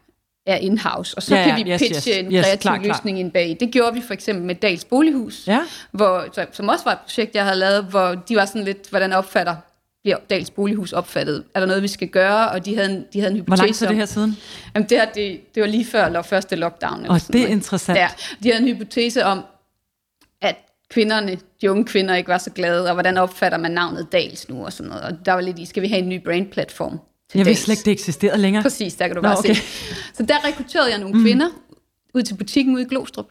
[0.47, 2.19] er in-house, og så Ja, ja, kan vi yes, pitche yes.
[2.19, 2.87] en Yes, kreativ klar, klar.
[2.93, 3.57] løsning ind bag.
[3.59, 5.59] Det gjorde vi for eksempel med Dals Bolighus, Ja.
[5.91, 9.13] hvor, som også var et projekt, jeg havde lavet, hvor de var sådan lidt, hvordan
[9.13, 9.55] opfatter
[10.03, 11.43] bliver Dals Bolighus opfattet?
[11.55, 12.49] Er der noget, vi skal gøre?
[12.49, 14.37] Og de havde en, de havde en Hvor hypotese lang tid er det her siden?
[14.75, 16.99] Jamen, det, her, det, det var lige før eller første lockdown.
[16.99, 17.55] Eller Og sådan det er noget.
[17.57, 17.99] interessant.
[17.99, 18.09] Ja,
[18.43, 19.41] de havde en hypotese om,
[20.41, 20.55] at
[20.89, 24.65] kvinderne, de unge kvinder, ikke var så glade, og hvordan opfatter man navnet Dals nu,
[24.65, 25.03] og sådan noget.
[25.03, 26.99] Og der var lidt i, skal vi have en ny brandplatform
[27.31, 28.63] til Jeg vidste slet ikke, det eksisterede længere.
[28.63, 29.53] Præcis, der kan du Nå, bare okay.
[29.53, 29.61] se.
[30.13, 31.23] Så der rekrutterede jeg nogle mm.
[31.23, 31.47] kvinder
[32.13, 33.25] ud til butikken ude i Glostrup.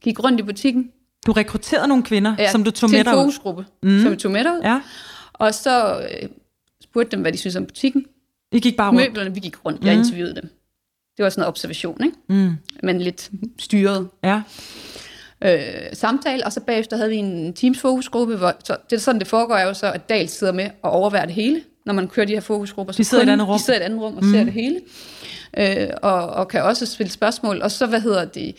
[0.00, 0.90] Gik rundt i butikken.
[1.26, 3.20] Du rekrutterede nogle kvinder, ja, som du tog til med en dig ud.
[3.22, 4.02] fokusgruppe, mm.
[4.02, 4.60] som vi tog med derud.
[4.62, 4.80] Ja,
[5.32, 6.28] Og så øh,
[6.82, 8.06] spurgte dem, hvad de synes om butikken.
[8.52, 9.00] I gik bare rundt.
[9.00, 9.84] Møblerne, vi gik rundt.
[9.84, 10.50] Jeg interviewede dem.
[11.16, 12.16] Det var sådan en observation, ikke?
[12.28, 12.52] Mm.
[12.82, 14.42] Men lidt styret Ja.
[15.44, 15.60] øh,
[15.92, 16.46] samtale.
[16.46, 19.54] Og så bagefter havde vi en Teams fokusgruppe, hvor så, det er sådan, det foregår
[19.54, 22.32] er jo så, at Dal sidder med og overværer det hele, når man kører de
[22.32, 22.92] her fokusgrupper.
[22.92, 23.58] Så De sidder i et andet rum.
[23.58, 24.32] De sidder i et andet rum og mm.
[24.32, 24.80] ser det hele.
[25.58, 27.62] Øh, og, og kan også stille spørgsmål.
[27.62, 28.56] Og så, hvad hedder det...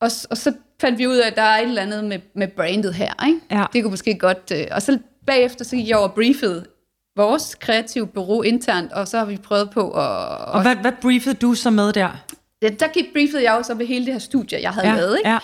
[0.00, 2.48] Og, og så fandt vi ud af, at der er et eller andet med, med
[2.48, 3.26] brandet her.
[3.26, 3.40] Ikke?
[3.50, 3.64] Ja.
[3.72, 4.52] Det kunne måske godt...
[4.54, 6.64] Øh, og så bagefter så gik jeg over og briefede
[7.16, 10.28] vores kreative bureau internt, og så har vi prøvet på at...
[10.38, 12.08] Og hvad, hvad briefede du så med der?
[12.62, 14.96] Ja, der gik briefede jeg jo så ved hele det her studie, jeg havde Ja,
[14.96, 15.18] lavet.
[15.18, 15.30] Ikke?
[15.30, 15.38] ja.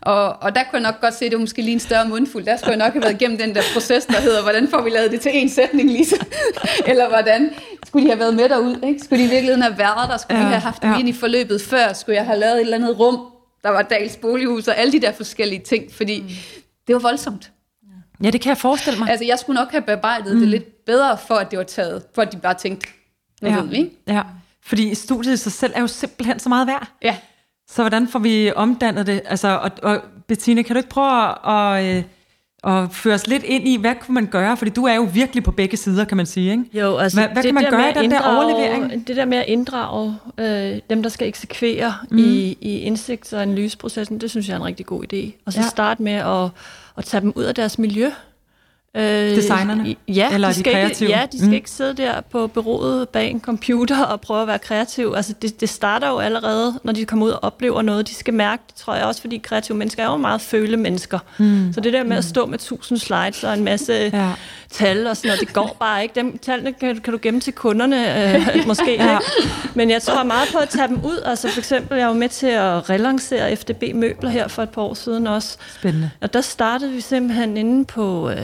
[0.00, 2.08] Og, og der kunne jeg nok godt se, at det var måske lige en større
[2.08, 2.44] mundfuld.
[2.44, 4.90] Der skulle jeg nok have været igennem den der proces, der hedder, hvordan får vi
[4.90, 6.16] lavet det til en sætning, Lisa?
[6.90, 7.50] Eller hvordan
[7.86, 8.76] skulle de have været med derud?
[8.86, 9.00] Ikke?
[9.04, 10.16] Skulle de i virkeligheden have været der?
[10.16, 10.98] Skulle ja, de have haft ja.
[10.98, 11.92] ind i forløbet før?
[11.92, 13.20] Skulle jeg have lavet et eller andet rum,
[13.62, 15.92] der var Dals bolighus og alle de der forskellige ting?
[15.92, 16.28] Fordi mm.
[16.86, 17.52] det var voldsomt.
[18.22, 19.10] Ja, det kan jeg forestille mig.
[19.10, 20.40] Altså, jeg skulle nok have bearbejdet mm.
[20.40, 22.02] det lidt bedre, for at det var taget.
[22.14, 22.86] For at de bare tænkte,
[23.42, 23.60] nu ja.
[23.60, 23.90] ved vi, ikke?
[24.06, 24.22] ja.
[24.64, 26.88] Fordi studiet i sig selv er jo simpelthen så meget værd.
[27.02, 27.16] Ja.
[27.68, 29.22] Så hvordan får vi omdannet det?
[29.24, 32.04] Altså, og, og Bettina, kan du ikke prøve at, øh,
[32.66, 34.56] at føre os lidt ind i, hvad kunne man gøre?
[34.56, 36.64] Fordi du er jo virkelig på begge sider, kan man sige, ikke?
[36.72, 39.06] Jo, altså Hvad- hvad det kan man der gøre i den der overlevering?
[39.08, 42.18] Det der med at inddrage øh, dem, der skal eksekvere mm.
[42.18, 45.42] i, i indsigts- og analyseprocessen, det synes jeg er en rigtig god idé.
[45.46, 45.66] Og så ja.
[45.68, 46.50] starte med at,
[46.98, 48.10] at tage dem ud af deres miljø.
[48.96, 49.94] Øh, Designerne?
[50.08, 51.08] Ja, Eller de de skal kreative?
[51.08, 51.48] Ikke, ja, de skal Mm.
[51.50, 51.54] mm.
[51.54, 55.12] ikke sidde der på bureauet bag en computer og prøve at være kreativ.
[55.16, 58.08] Altså, det, det starter jo allerede, når de kommer ud og oplever noget.
[58.08, 61.18] De skal mærke det, tror jeg også, fordi kreative mennesker er jo meget føle mennesker.
[61.38, 61.72] Mm.
[61.72, 64.30] Så det der med at stå med tusind slides og en masse ja.
[64.70, 66.14] tal og sådan noget, det går bare ikke.
[66.14, 68.94] Dem tallene kan, kan du gemme til kunderne, øh, måske.
[68.94, 69.18] ja.
[69.18, 69.50] ikke?
[69.74, 71.22] Men jeg tror meget på at tage dem ud.
[71.24, 74.82] Altså for eksempel, jeg var med til at relancere FDB Møbler her for et par
[74.82, 75.56] år siden også.
[75.78, 76.10] Spændende.
[76.20, 78.38] Og der startede vi simpelthen inde på øh,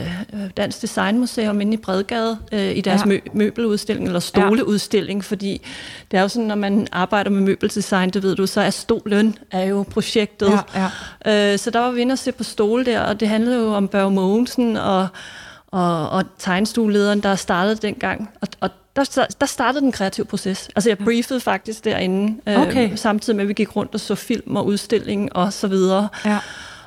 [0.57, 3.11] Dansk Designmuseum inde i Bredgade øh, i deres Ja.
[3.11, 3.17] ja.
[3.19, 5.61] mø- møbeludstilling, eller stoleudstilling, fordi
[6.11, 9.37] det er jo sådan, når man arbejder med møbeldesign, det ved du, så er stolen
[9.51, 10.59] er jo projektet.
[10.75, 10.89] Ja,
[11.25, 11.53] ja.
[11.53, 13.73] Øh, så der var vi inde og se på stole der, og det handlede jo
[13.73, 15.07] om Børge Mogensen og,
[15.67, 18.29] og, og tegnstuelederen, der startede dengang.
[18.41, 20.69] Og, og der, der startede den kreative proces.
[20.75, 22.91] Altså jeg briefede faktisk derinde, øh, Okay.
[22.95, 26.07] samtidig med, at vi gik rundt og så film og udstilling og så videre.
[26.25, 26.37] Ja.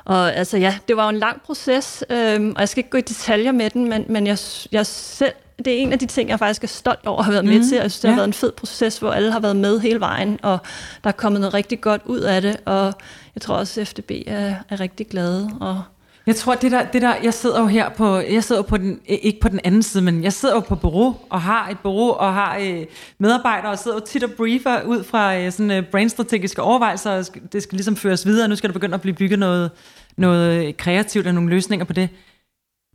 [0.05, 2.97] Og altså ja, det var jo en lang proces, øhm, og jeg skal ikke gå
[2.97, 4.37] i detaljer med den, men, men jeg,
[4.71, 7.33] jeg selv, det er en af de ting, jeg faktisk er stolt over at have
[7.33, 7.67] været med Mhm.
[7.67, 7.75] til.
[7.75, 8.09] Jeg synes, det Ja.
[8.11, 10.57] har været en fed proces, hvor alle har været med hele vejen, og
[11.03, 12.93] der er kommet noget rigtig godt ud af det, og
[13.35, 15.49] jeg tror også, at FDB er, er rigtig glade.
[15.61, 15.81] Og
[16.25, 18.77] jeg tror, det der, det der, jeg sidder jo her på, jeg sidder jo på
[18.77, 21.69] den, øh, ikke på den anden side, men jeg sidder jo på bureau, og har
[21.69, 22.85] et bureau, og har øh,
[23.17, 27.25] medarbejdere, og sidder jo tit og briefer ud fra øh, sådan øh, brainstrategiske overvejelser, og
[27.53, 29.71] det skal ligesom føres videre, nu skal der begynde at blive bygget noget,
[30.17, 32.09] noget øh, kreativt og nogle løsninger på det.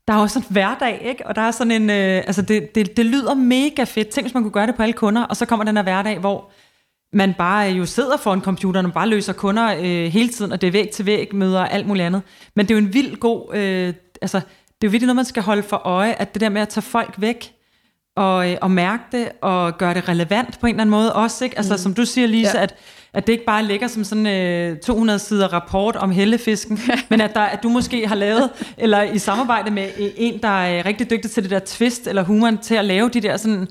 [0.09, 1.27] Der er også en hverdag, ikke?
[1.27, 4.09] Og der er sådan en, øh, altså det, det, det lyder mega fedt.
[4.09, 6.19] Tænk, hvis man kunne gøre det på alle kunder, og så kommer den her hverdag,
[6.19, 6.51] hvor
[7.13, 10.67] man bare jo sidder foran computeren og bare løser kunder øh, hele tiden, og det
[10.67, 12.23] er væg til væg møder og alt muligt andet.
[12.55, 15.25] Men det er jo en vild god, øh, altså det er jo virkelig noget, man
[15.25, 17.53] skal holde for øje, at det der med at tage folk væk,
[18.17, 21.45] og, øh, og mærke det, og gøre det relevant på en eller anden måde også,
[21.45, 21.59] ikke?
[21.59, 21.79] Altså mm.
[21.79, 22.63] som du siger, Lisa, ja.
[22.63, 22.75] at,
[23.13, 27.35] at det ikke bare ligger som sådan øh, 200 sider rapport om hellefisken, men at,
[27.35, 31.31] der, at du måske har lavet, eller i samarbejde med en, der er rigtig dygtig
[31.31, 33.69] til det der twist, eller humor, til at lave de der sådan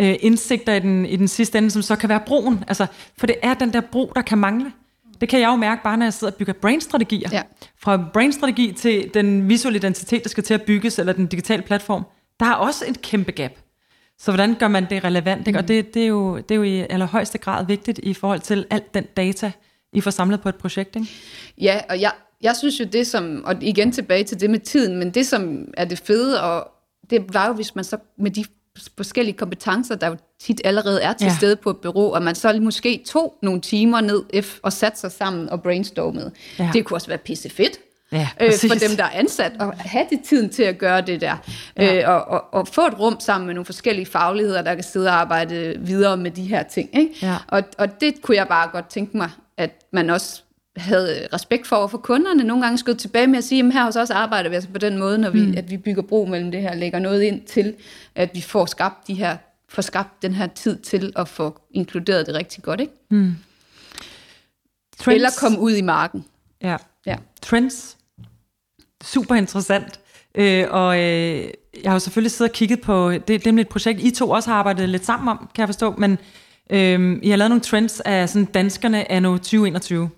[0.00, 2.64] øh, indsigter i den, i den sidste ende, som så kan være broen.
[2.68, 2.86] Altså,
[3.18, 4.72] for det er den der bro, der kan mangle.
[5.20, 7.28] Det kan jeg jo mærke bare, når jeg sidder og bygger brainstrategier.
[7.32, 7.42] Ja.
[7.78, 12.06] Fra brainstrategi til den visuelle identitet, der skal til at bygges, eller den digitale platform.
[12.40, 13.52] Der er også et kæmpe gap.
[14.18, 15.46] Så hvordan gør man det relevant?
[15.48, 15.58] Ikke?
[15.58, 15.62] Mm.
[15.62, 18.66] Og det, det, er jo, det er jo i allerhøjeste grad vigtigt i forhold til
[18.70, 19.52] alt den data,
[19.92, 20.96] I får samlet på et projekt.
[20.96, 21.08] Ikke?
[21.58, 24.98] Ja, og jeg, jeg synes jo det som, og igen tilbage til det med tiden,
[24.98, 26.68] men det som er det fede, og
[27.10, 28.44] det var jo, hvis man så med de
[28.96, 31.36] forskellige kompetencer, der jo tit allerede er til ja.
[31.36, 34.22] stede på et bureau, og man så måske tog nogle timer ned
[34.62, 36.32] og satte sig sammen og brainstormede.
[36.58, 36.70] Ja.
[36.72, 37.78] Det kunne også være pisse fedt.
[38.12, 41.20] Ja, øh, for dem, der er ansat, og have det tiden til at gøre det
[41.20, 41.36] der.
[41.76, 42.02] Ja.
[42.02, 45.08] Øh, og, og, og få et rum sammen med nogle forskellige fagligheder, der kan sidde
[45.08, 46.98] og arbejde videre med de her ting.
[46.98, 47.14] Ikke?
[47.22, 47.36] Ja.
[47.48, 50.42] Og, og det kunne jeg bare godt tænke mig, at man også
[50.76, 52.44] havde respekt for for kunderne.
[52.44, 54.78] Nogle gange skulle tilbage med at sige, at her hos os arbejder vi altså på
[54.78, 55.54] den måde, når vi, mm.
[55.56, 57.74] at vi bygger bro mellem det her, lægger noget ind til,
[58.14, 59.36] at vi får skabt de her
[59.68, 62.92] får skabt den her tid til at få inkluderet det rigtig godt, ikke?
[63.10, 63.34] Mm.
[64.98, 65.14] Trends.
[65.14, 66.24] Eller komme ud i marken.
[66.62, 66.76] Ja.
[67.06, 67.16] ja.
[67.42, 67.96] Trends.
[69.04, 70.00] Super interessant.
[70.34, 71.50] Øh, og øh,
[71.82, 74.30] jeg har jo selvfølgelig siddet og kigget på, det, det er et projekt, I to
[74.30, 76.18] også har arbejdet lidt sammen om, kan jeg forstå, men
[76.70, 80.10] øh, I har lavet nogle trends af sådan danskerne anno 2021.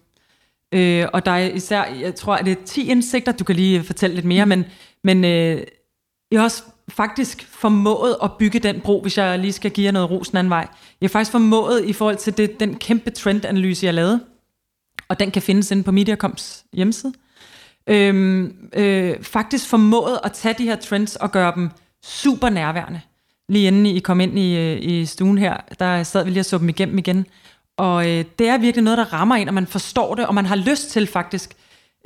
[0.75, 3.85] Øh, og der er især, jeg tror, at det er 10 indsigter, du kan lige
[3.85, 4.65] fortælle lidt mere, men,
[5.05, 5.63] men øh,
[6.31, 9.93] jeg har også faktisk formået at bygge den bro, hvis jeg lige skal give jer
[9.93, 10.69] noget ros den anden vej.
[11.01, 14.21] Jeg har faktisk formået i forhold til det, den kæmpe trendanalyse, jeg lavede,
[15.09, 17.13] og den kan findes inde på Mediacoms hjemmeside,
[17.87, 21.71] øhm, øh, faktisk formået at tage de her trends og gøre dem
[22.03, 23.01] super nærværende.
[23.49, 26.45] Lige inden I kom ind i, øh, i stuen her, der sad vi lige og
[26.45, 27.27] så dem igennem igen.
[27.79, 30.47] Og øh, det er virkelig noget, der rammer ind, og man forstår det, og man
[30.47, 31.57] har lyst til faktisk.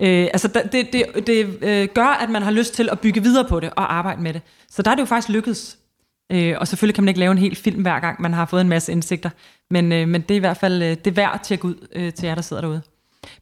[0.01, 3.45] Øh, altså det, det, det øh, gør, at man har lyst til at bygge videre
[3.49, 4.43] på det og arbejde med det.
[4.71, 5.79] Så der er det jo faktisk lykkedes.
[6.33, 8.61] Øh, og selvfølgelig kan man ikke lave en hel film hver gang, man har fået
[8.61, 9.31] en masse indsigter.
[9.71, 11.89] Men, øh, men det er i hvert fald øh, det er værd at tjekke ud
[11.93, 12.83] øh, til jer, der sidder derude.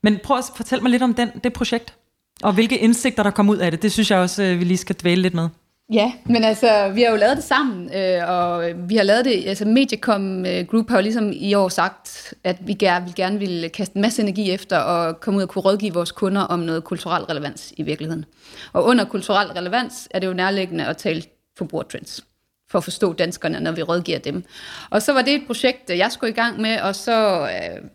[0.02, 1.94] Men prøv at fortælle mig lidt om den, det projekt,
[2.42, 3.82] og hvilke indsigter, der kom ud af det.
[3.82, 5.48] Det synes jeg også, øh, vi lige skal dvæle lidt med.
[5.92, 9.48] Ja, men altså, vi har jo lavet det sammen, øh, og vi har lavet det,
[9.48, 13.38] altså Mediacom øh, Group har jo ligesom i år sagt, at vi gerne, vi gerne
[13.38, 16.58] vil kaste en masse energi efter og komme ud og kunne rådgive vores kunder om
[16.58, 18.24] noget kulturel relevans i virkeligheden.
[18.72, 21.22] Og under kulturel relevans er det jo nærliggende at tale
[21.58, 22.24] forbrugertrends
[22.70, 24.44] for at forstå danskerne, når vi rådgiver dem.
[24.90, 27.88] Og så var det et projekt, jeg skulle i gang med, og så øh,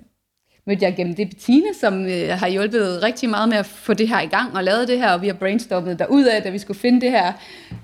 [0.68, 4.08] mødte jeg gennem det Bettine, som øh, har hjulpet rigtig meget med at få det
[4.08, 6.80] her i gang og lavet det her, og vi har brainstormet af, da vi skulle
[6.80, 7.34] finde det her,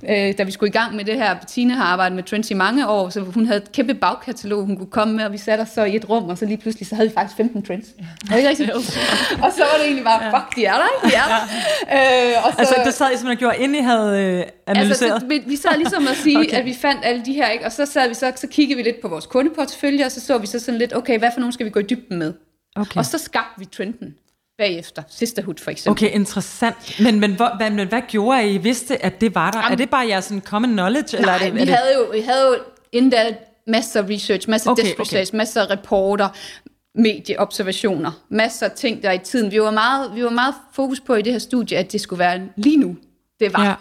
[0.09, 1.33] øh, da vi skulle i gang med det her.
[1.33, 4.77] Bettine har arbejdet med trends i mange år, så hun havde et kæmpe bagkatalog, hun
[4.77, 6.87] kunne komme med, og vi satte os så i et rum, og så lige pludselig,
[6.87, 7.87] så havde vi faktisk 15 trends.
[8.29, 8.35] Ja.
[8.35, 8.71] Ikke rigtigt?
[9.45, 11.15] og så var det egentlig bare, fuck, de er der, ikke?
[11.15, 11.41] De er der.
[12.37, 15.13] Øh, og så, altså, det sad I simpelthen gjorde, inden I havde øh, analyseret?
[15.13, 16.57] Altså, vi, vi sad ligesom at sige, okay.
[16.57, 17.65] at vi fandt alle de her, ikke?
[17.65, 20.37] og så sad vi så, så kiggede vi lidt på vores kundeportefølje, og så så
[20.37, 22.33] vi så sådan lidt, okay, hvad for nogle skal vi gå i dybden med?
[22.75, 22.97] Okay.
[22.97, 24.15] Og så skabte vi trenden
[24.57, 25.03] bagefter.
[25.07, 26.05] Sisterhood for eksempel.
[26.05, 26.99] Okay, interessant.
[26.99, 29.59] Men, men, hvor, hvad, men hvad gjorde I, I vidste, at det var der?
[29.59, 31.17] Jamen, er det bare jeres sådan, common knowledge?
[31.17, 32.55] Nej, eller er det, vi, er havde jo, vi havde jo
[32.91, 33.35] inden da
[33.67, 35.37] masser af research, masser af okay, desk research, okay.
[35.37, 36.29] masser af reporter,
[36.95, 39.51] medieobservationer, masser af ting der i tiden.
[39.51, 42.19] Vi var, meget, vi var meget fokus på i det her studie, at det skulle
[42.19, 42.97] være lige nu.
[43.39, 43.65] Det var.
[43.65, 43.73] Ja.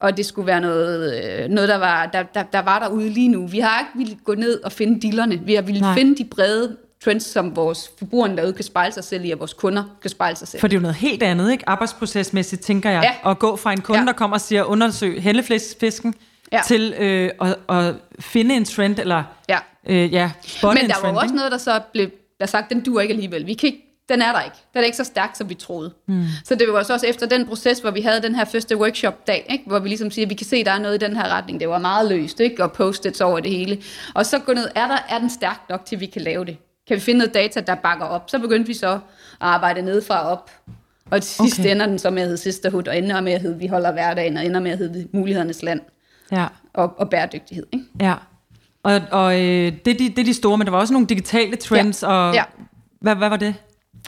[0.00, 3.28] Og det skulle være noget, øh, noget der, var, der, der, der var derude lige
[3.28, 3.46] nu.
[3.46, 5.40] Vi har ikke ville gå ned og finde dillerne.
[5.44, 9.24] Vi har ville finde de brede trends, som vores forbrugerne derude kan spejle sig selv
[9.24, 10.60] i, og vores kunder kan spejle sig selv.
[10.60, 11.68] For det er jo noget helt andet, ikke?
[11.68, 13.02] Arbejdsprocesmæssigt, tænker jeg.
[13.24, 13.30] Ja.
[13.30, 14.06] At gå fra en kunde, ja.
[14.06, 16.14] der kommer og siger, undersøg hællefisken,
[16.52, 16.60] ja.
[16.66, 20.30] til øh, at, at finde en trend, eller ja, øh, ja
[20.62, 22.10] Men der var også noget, der så blev
[22.40, 23.46] der sagt, den duer ikke alligevel.
[23.46, 24.56] Vi kan ikke, den er der ikke.
[24.74, 25.92] Den er ikke så stærk, som vi troede.
[26.08, 26.24] Mm.
[26.44, 29.64] Så det var også efter den proces, hvor vi havde den her første workshop-dag, ikke?
[29.66, 31.28] hvor vi ligesom siger, at vi kan se, at der er noget i den her
[31.28, 31.60] retning.
[31.60, 32.62] Det var meget løst, ikke?
[32.62, 33.82] og post-its over det hele.
[34.14, 36.44] Og så gå ned, er, der, er den stærk nok til, at vi kan lave
[36.44, 36.56] det?
[36.92, 38.30] Kan vi finde noget data, der bakker op?
[38.30, 39.00] Så begyndte vi så at
[39.40, 40.50] arbejde nedefra op
[41.10, 41.70] Og til sidst Okay.
[41.70, 44.36] ender den så med at hedde Sisterhood, og ender med at hedde Vi holder hverdagen,
[44.36, 45.80] og ender med at hedde Mulighedernes Land
[46.32, 47.66] Ja, og, og bæredygtighed.
[47.72, 47.84] Ikke?
[48.00, 48.14] ja.
[48.82, 51.06] Og, og øh, det, er de, det er de store, men der var også nogle
[51.08, 52.42] digitale trends, og Ja.
[53.00, 53.54] Hvad, hvad var det?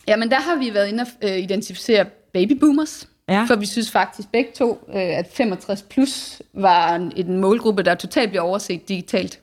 [0.09, 3.45] Jamen der har vi været inde og øh, identificere babyboomers, Ja.
[3.49, 7.95] for vi synes faktisk begge to, øh, at 65 plus var en, en målgruppe, der
[7.95, 9.41] totalt bliver overset digitalt.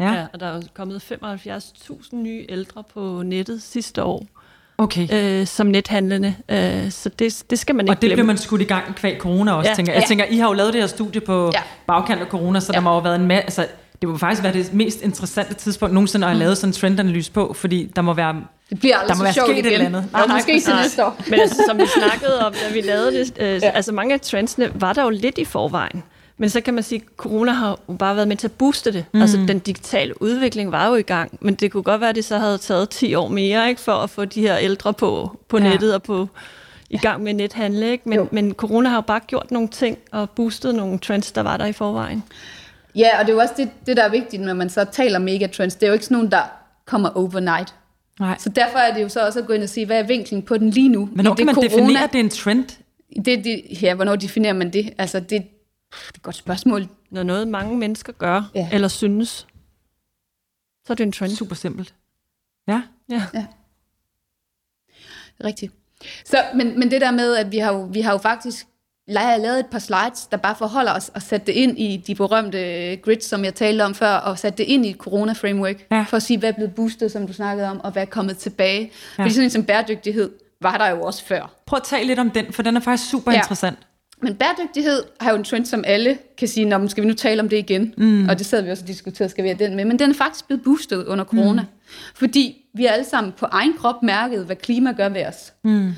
[0.00, 4.26] Ja, Ja, og der er kommet 75.000 nye ældre på nettet sidste år,
[4.78, 5.08] okay.
[5.40, 6.34] øh, som nethandlende.
[6.48, 8.14] Øh, så det, det skal man ikke Og det glemme.
[8.16, 9.74] blev man skudt i gang kvæg corona også, ja.
[9.74, 9.96] Tænker jeg.
[9.96, 10.08] Jeg Ja.
[10.08, 11.62] tænker, I har jo lavet det her studie på ja.
[11.86, 12.76] Bagkant af corona, så ja.
[12.76, 13.44] der må jo have været en masse...
[13.44, 13.66] Altså,
[14.00, 17.32] det må faktisk være det mest interessante tidspunkt nogensinde at have lavet sådan en trendanalyse
[17.32, 18.36] på, fordi der må være...
[18.70, 19.72] Det bliver aldrig Der må så være sjovt sket et igen.
[19.72, 20.12] eller andet.
[20.12, 20.82] Nej, nej, måske til Nej.
[20.82, 21.16] næste år.
[21.30, 23.70] Men altså, som vi snakkede om, da vi lavede det, øh, ja.
[23.70, 26.02] altså mange af trendsene var der jo lidt i forvejen.
[26.38, 28.92] Men så kan man sige, at corona har jo bare været med til at booste
[28.92, 29.04] det.
[29.12, 29.20] Mm.
[29.22, 32.24] Altså den digitale udvikling var jo i gang, men det kunne godt være, at det
[32.24, 35.58] så havde taget 10 år mere ikke, for at få de her ældre på, på
[35.58, 35.62] Ja.
[35.68, 36.28] nettet og på
[36.90, 37.90] i gang med nethandle.
[37.90, 38.08] Ikke?
[38.08, 38.28] Men, Jo.
[38.32, 41.66] men corona har jo bare gjort nogle ting og boostet nogle trends, der var der
[41.66, 42.22] i forvejen.
[42.94, 45.18] Ja, og det er jo også det, det, der er vigtigt, når man så taler
[45.18, 45.74] megatrends.
[45.74, 46.42] Det er jo ikke sådan nogen, der
[46.86, 47.74] kommer overnight.
[48.20, 48.36] Nej.
[48.38, 50.42] Så derfor er det jo så også at gå ind og sige, hvad er vinklen
[50.42, 51.08] på den lige nu?
[51.12, 52.64] I kan man corona, definere, at det er en trend?
[53.24, 54.92] Det, det, ja, hvornår definerer man det?
[54.98, 55.42] Altså, det,
[56.00, 56.88] det er et godt spørgsmål.
[57.10, 58.68] Når noget mange mennesker gør Ja.
[58.72, 59.46] eller synes,
[60.86, 61.30] så er det en trend.
[61.32, 61.94] Super simpelt.
[62.68, 62.82] Ja.
[63.10, 63.22] Ja.
[65.44, 65.72] Rigtigt.
[66.24, 68.66] Så, men, men det der med, at vi har jo, vi har jo faktisk
[69.10, 72.14] la- lavet et par slides, der bare forholder os og sat det ind i de
[72.14, 72.58] berømte
[72.96, 76.02] grids, som jeg talte om før, og sat det ind i et corona-framework, Ja.
[76.08, 78.38] for at sige, hvad er blevet boostet, som du snakkede om, og hvad er kommet
[78.38, 78.80] tilbage.
[78.80, 78.88] Ja.
[79.18, 79.22] Ja.
[79.22, 81.54] Fordi sådan en som bæredygtighed var der jo også før.
[81.66, 83.38] Prøv at tale lidt om den, for den er faktisk super Ja.
[83.38, 83.78] interessant.
[84.24, 87.14] Men bæredygtighed har jo en trend, som alle kan sige, Nå, men skal vi nu
[87.14, 87.94] tale om det igen?
[87.96, 88.28] Mm.
[88.28, 89.84] Og det sad vi også og diskuterede, skal vi have den med?
[89.84, 91.62] Men den er faktisk blevet boostet under corona.
[91.62, 91.68] Mm.
[92.14, 95.52] Fordi vi har alle sammen på egen krop mærket, hvad klima gør ved os.
[95.64, 95.92] Mm.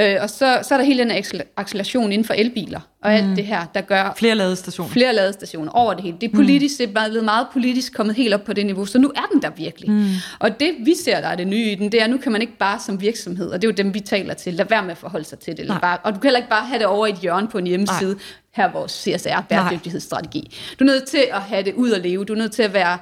[0.00, 3.36] Øh, og så, så er der hele den accel- acceleration inden for elbiler, og alt
[3.36, 4.90] det her, der gør Flere ladestationer.
[4.90, 6.16] flere ladestationer over det hele.
[6.20, 8.98] Det er politisk, det er blevet meget politisk kommet helt op på det niveau, så
[8.98, 9.90] nu er den der virkelig.
[9.90, 10.06] Mm.
[10.38, 12.40] Og det vi ser, der er det nye i den, det er, nu kan man
[12.40, 14.90] ikke bare som virksomhed, og det er jo dem, vi taler til, lad være med
[14.90, 15.60] at forholde sig til det.
[15.60, 15.80] Eller Nej.
[15.80, 17.66] bare, og du kan heller ikke bare have det over i et hjørne på en
[17.66, 18.22] hjemmeside, Nej.
[18.54, 20.56] her er vores CSR bæredygtighedsstrategi.
[20.78, 22.74] Du er nødt til at have det ud at leve, du er nødt til at
[22.74, 22.98] være,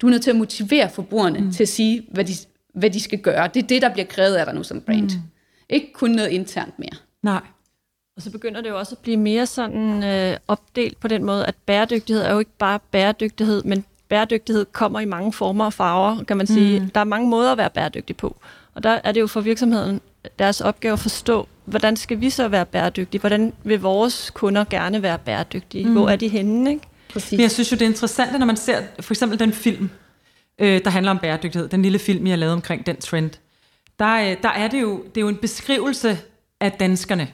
[0.00, 1.52] du er nødt til at motivere forbrugerne mm.
[1.52, 2.32] til at sige, hvad de,
[2.74, 3.50] hvad de skal gøre.
[3.54, 5.10] Det er det, der bliver krævet af dig nu som brand.
[5.10, 5.22] Mm.
[5.68, 6.90] Ikke kun noget internt mere.
[7.22, 7.40] Nej.
[8.16, 11.46] Og så begynder det jo også at blive mere sådan øh, opdelt på den måde,
[11.46, 16.24] at bæredygtighed er jo ikke bare bæredygtighed, men bæredygtighed kommer i mange former og farver,
[16.24, 16.80] kan man sige.
[16.80, 16.90] Mm.
[16.90, 18.36] Der er mange måder at være bæredygtig på.
[18.74, 20.00] Og der er det jo for virksomheden
[20.38, 23.20] deres opgave at forstå, hvordan skal vi så være bæredygtige?
[23.20, 25.84] Hvordan vil vores kunder gerne være bæredygtige?
[25.84, 25.92] Mm.
[25.92, 26.82] Hvor er de henne, ikke?
[27.12, 27.32] Præcis.
[27.32, 29.90] Men jeg synes jo, det er interessant, når man ser for eksempel den film,
[30.58, 33.30] øh, der handler om bæredygtighed, den lille film, jeg lavet omkring den trend.
[33.98, 36.18] Der, øh, der er det jo, det er jo en beskrivelse
[36.60, 37.28] af danskerne.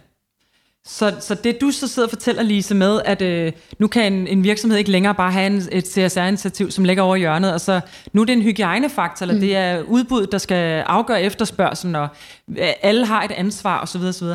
[0.86, 4.26] Så, så det du så sidder og fortæller, Lise, med, at øh, nu kan en,
[4.26, 7.80] en virksomhed ikke længere bare have en, et CSR-initiativ, som ligger over hjørnet, og så
[8.12, 9.40] nu er det en hygiejnefaktor, eller mm.
[9.40, 12.08] det er udbud, der skal afgøre efterspørgselen, og
[12.48, 14.00] øh, alle har et ansvar, osv.
[14.00, 14.26] osv.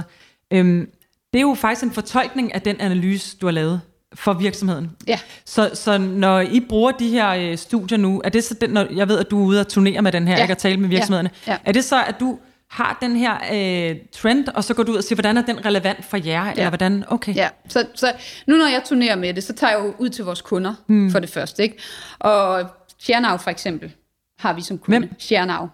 [0.52, 0.90] Øhm,
[1.34, 3.82] det er jo faktisk en fortolkning af den analyse, du har lavet
[4.16, 4.92] for virksomheden.
[5.08, 5.20] Ja.
[5.46, 8.88] Så, så når I bruger de her øh, studier nu, er det så den, når
[8.96, 10.42] jeg ved, at du er ude og turnere med den her, Ja.
[10.42, 11.52] ikke at tale med virksomhederne, Ja.
[11.52, 11.58] Ja.
[11.66, 14.98] er det så, at du har den her øh, trend, og så går du ud
[14.98, 16.52] og siger, hvordan er den relevant for jer, ja.
[16.52, 17.36] eller hvordan, okay.
[17.36, 18.12] Ja, så, så
[18.48, 21.12] nu når jeg turnerer med det, så tager jeg jo ud til vores kunder mm.
[21.12, 21.64] for det første.
[21.64, 21.78] Ikke?
[22.20, 22.64] Og
[23.02, 23.92] Tjernau for eksempel
[24.40, 25.00] har vi som kunde.
[25.00, 25.10] Hvem?
[25.20, 25.68] Tjernau.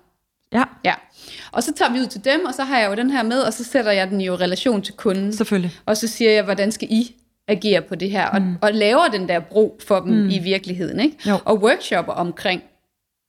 [0.53, 0.93] ja Ja.
[1.51, 3.39] Og så tager vi ud til dem, og så har jeg jo den her med,
[3.39, 5.33] og så sætter jeg den jo i relation til kunden.
[5.33, 5.71] selvfølgelig.
[5.85, 7.15] Og så siger jeg, hvordan skal I
[7.47, 8.25] agere på det her?
[8.27, 8.55] Og, mm.
[8.61, 10.29] og laver den der bro for dem mm.
[10.29, 10.99] i virkeligheden.
[10.99, 11.17] Ikke?
[11.29, 11.37] Jo.
[11.45, 12.61] Og workshopper omkring,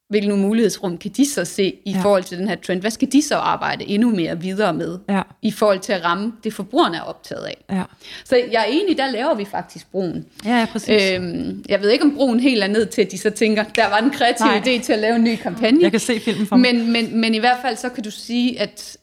[0.08, 2.00] hvilke nogle mulighedsrum kan de så se i Ja.
[2.02, 2.80] forhold til den her trend?
[2.80, 4.98] Hvad skal de så arbejde endnu mere videre med?
[5.08, 5.22] Ja.
[5.42, 7.64] I forhold til at ramme det, forbrugerne er optaget af.
[7.70, 7.82] Ja,
[8.24, 10.26] Så jeg er enig, der laver vi faktisk broen.
[10.44, 11.02] ja, ja præcis.
[11.12, 13.62] Øh, Øhm, jeg ved ikke, om broen helt er ned til, at de så tænker,
[13.64, 14.58] der var den kreative Nej.
[14.66, 15.78] idé til at lave en ny kampagne.
[15.82, 16.74] jeg kan se filmen for mig.
[16.74, 18.96] men, men, men i hvert fald, så kan du sige, at...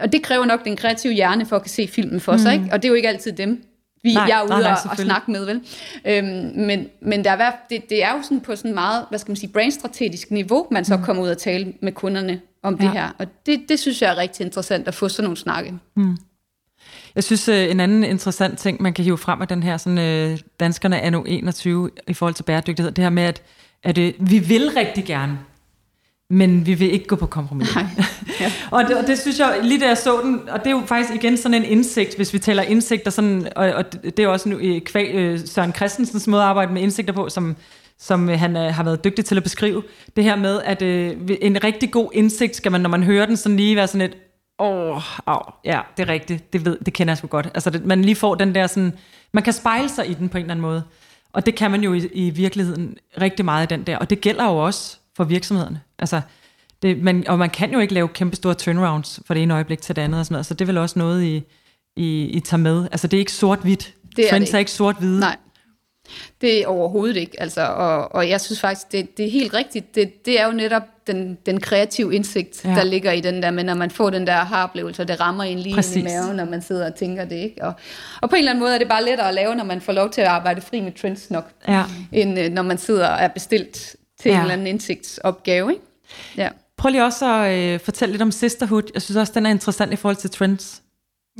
[0.00, 2.38] Og det kræver nok den kreative hjerne for at kan se filmen for mm.
[2.38, 2.64] sig, ikke?
[2.72, 3.62] Og det er jo ikke altid dem,
[4.02, 5.60] vi, Nej, jeg er ude nej, nej, og, og snakke med, vel?
[6.04, 9.30] Øhm, men men der er, det, det er jo sådan på sådan meget, hvad skal
[9.30, 11.02] man sige, brainstrategisk niveau, man så mm.
[11.02, 12.84] kommer ud og tale med kunderne om ja.
[12.84, 13.08] Det her.
[13.18, 15.78] Og det, det synes jeg er rigtig interessant at få sådan nogle snakke.
[17.14, 19.98] Jeg synes, øh, en anden interessant ting, man kan hive frem af den her sådan,
[19.98, 23.42] øh, danskerne anno 21 i forhold til bæredygtighed, det her med, at,
[23.82, 25.38] at øh, vi vil rigtig gerne,
[26.32, 27.74] men vi vil ikke gå på kompromis.
[27.74, 27.84] Nej.
[28.40, 28.52] Ja.
[28.76, 30.82] og, det, og det synes jeg, lige da jeg så den, og det er jo
[30.86, 34.28] faktisk igen sådan en indsigt, hvis vi taler indsigt, og, sådan, og, og det er
[34.28, 37.56] også nu, øh, kvæg, øh, Søren Christensens måde at arbejde med indsigter på, som,
[37.98, 39.82] som øh, han øh, har været dygtig til at beskrive.
[40.16, 43.36] Det her med, at øh, en rigtig god indsigt skal man, når man hører den,
[43.36, 44.16] sådan lige være sådan et,
[44.58, 47.48] åh, oh, oh, ja, det er rigtigt, det, ved, det kender jeg sgu godt.
[47.54, 48.92] Altså, det, man lige får den der sådan,
[49.32, 50.82] man kan spejle sig i den på en eller anden måde.
[51.32, 54.20] Og det kan man jo i, i virkeligheden rigtig meget i den der, og det
[54.20, 55.80] gælder jo også for virksomhederne.
[55.98, 56.20] Altså,
[56.82, 59.80] det, man, og man kan jo ikke lave kæmpe store turnarounds fra det ene øjeblik
[59.82, 61.42] til det andet, og sådan noget, så det er vel også noget, I,
[61.96, 62.88] I, I tager med.
[62.92, 63.94] Altså, det er ikke sort-hvidt.
[64.16, 65.20] Det er Trends det er ikke sort-hvide.
[65.20, 65.36] Nej,
[66.40, 67.40] det er overhovedet ikke.
[67.40, 69.94] Altså, og, og jeg synes faktisk, det, det er helt rigtigt.
[69.94, 72.70] Det, det er jo netop den, den kreative indsigt, Ja.
[72.70, 75.44] der ligger i den der, men når man får den der aha-oplevelse, og det rammer
[75.44, 75.96] en lige Præcis.
[75.96, 77.36] i maven, når man sidder og tænker det.
[77.36, 77.64] Ikke?
[77.64, 77.72] Og,
[78.20, 79.92] og på en eller anden måde er det bare lettere at lave, når man får
[79.92, 81.84] lov til at arbejde fri med trends nok, Ja.
[82.12, 84.34] end øh, når man sidder og er bestilt til Ja.
[84.34, 85.70] en eller anden indsigtsopgave.
[85.72, 85.82] Ikke?
[86.36, 86.48] Ja.
[86.76, 88.82] Prøv lige også at øh, fortælle lidt om Sisterhood.
[88.94, 90.82] Jeg synes også, den er interessant i forhold til trends.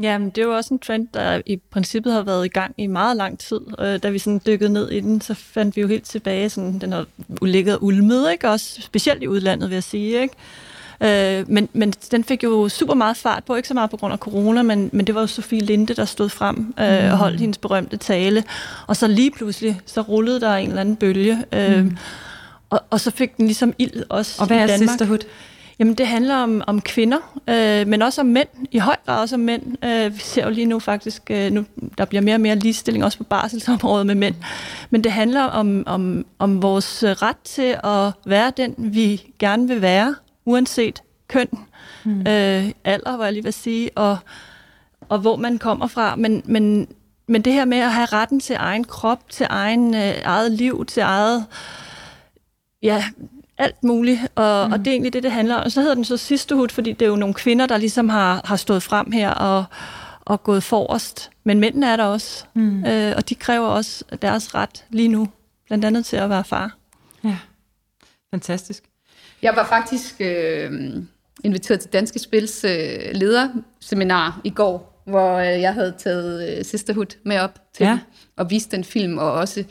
[0.03, 2.87] Jamen, det er jo også en trend, der i princippet har været i gang i
[2.87, 3.61] meget lang tid.
[3.79, 6.79] Øh, da vi sådan dykkede ned i den, så fandt vi jo helt tilbage, sådan,
[6.79, 7.07] den har
[7.43, 8.49] ligget og ulmet, ikke?
[8.51, 10.35] Også specielt i udlandet, vil jeg sige, ikke?
[11.03, 14.13] Øh, men, men den fik jo super meget fart på, ikke så meget på grund
[14.13, 17.41] af corona, men, men det var jo Sofie Linde, der stod frem øh, og holdt
[17.41, 18.45] hendes berømte tale.
[18.87, 21.45] Og så lige pludselig, så rullede der en eller anden bølge.
[21.53, 21.87] Øh,
[22.71, 24.89] og, og så fik den ligesom ild også Og hvad i er Danmark.
[24.89, 25.19] Sisterhood?
[25.79, 28.49] Jamen, det handler om, om kvinder, øh, men også om mænd.
[28.71, 29.85] I høj grad også om mænd.
[29.85, 31.65] Øh, vi ser jo lige nu faktisk, øh, nu,
[31.99, 34.35] der bliver mere og mere ligestilling også på barselsområdet med mænd.
[34.91, 39.69] Men det handler om, om, om vores øh, ret til at være den, vi gerne
[39.69, 40.15] vil være,
[40.45, 41.49] uanset køn,
[42.05, 42.21] mm.
[42.21, 44.19] øh, alder, var jeg lige vil sige, og,
[45.09, 46.17] og hvor man kommer fra.
[46.17, 46.89] Men, men,
[47.27, 50.85] men det her med at have retten til egen krop, til egen øh, eget liv,
[50.87, 51.47] til eget
[52.83, 53.05] ja,
[53.59, 54.73] alt muligt, og, mm.
[54.73, 55.65] og det er egentlig det, det handler om.
[55.65, 58.41] Og så hedder den så Sisterhood, fordi det er jo nogle kvinder, der ligesom har,
[58.45, 59.65] har stået frem her og,
[60.21, 61.31] og gået forrest.
[61.45, 62.85] Men mændene er der også, mm.
[62.85, 65.29] øh, og de kræver også deres ret lige nu,
[65.67, 66.77] blandt andet til at være far.
[67.25, 67.37] Ja,
[68.31, 68.85] fantastisk.
[69.43, 70.71] Jeg var faktisk øh,
[71.45, 77.17] inviteret til Danske Spils øh, lederseminar i går, hvor øh, jeg havde taget øh, Sisterhood
[77.25, 77.91] med op til Ja.
[77.91, 77.99] ja.
[78.37, 79.65] og vist den film, og også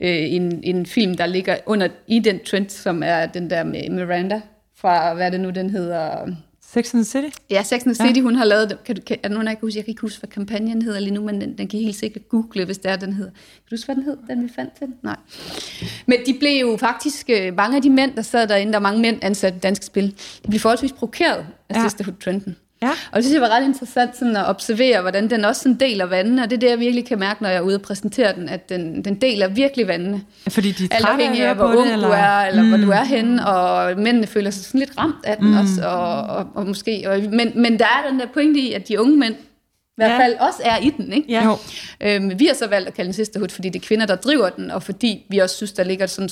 [0.00, 3.90] øh, en, en film, der ligger under i den trend, som er den der med
[3.90, 4.40] Miranda,
[4.76, 6.26] fra, hvad er det nu, den hedder...
[6.72, 7.36] Sex and the City?
[7.50, 8.22] Ja, Sex and the City, ja.
[8.22, 10.00] hun har lavet, kan du, kan, er der nogen, der kan huske, jeg kan ikke
[10.00, 12.90] huske, hvad kampagnen hedder lige nu, men den, den kan helt sikkert google, hvis det
[12.90, 13.30] er, den hedder.
[13.30, 14.88] Kan du huske, hvad den hed, den vi fandt til?
[15.02, 15.16] Nej.
[16.06, 18.82] Men de blev jo faktisk, øh, mange af de mænd, der sad derinde, der er
[18.82, 21.82] mange mænd ansat i danske spil, de blev forholdsvis provokeret af ja.
[21.82, 22.56] Sisterhood-trenden.
[22.82, 22.90] Ja.
[23.12, 26.04] Og det synes jeg var ret interessant sådan at observere, hvordan den også sådan deler
[26.04, 28.34] vandene, og det er det, jeg virkelig kan mærke, når jeg er ude og præsentere
[28.34, 30.22] den, at den, den deler virkelig vandene.
[30.48, 32.06] Fordi de er Alt af afhængig hvor ung det, eller?
[32.08, 32.68] du er, eller mm.
[32.68, 35.56] hvor du er henne, og mændene føler sig sådan lidt ramt af den mm.
[35.58, 38.88] også, og, og, og måske, og, men, men der er den der pointe i, at
[38.88, 40.24] de unge mænd i hvert Ja.
[40.24, 41.32] fald også er i den, ikke?
[41.32, 41.44] Ja.
[41.44, 41.56] Jo.
[42.00, 44.48] Øhm, vi har så valgt at kalde den sisterhood, fordi det er kvinder, der driver
[44.48, 46.28] den, og fordi vi også synes, der ligger sådan en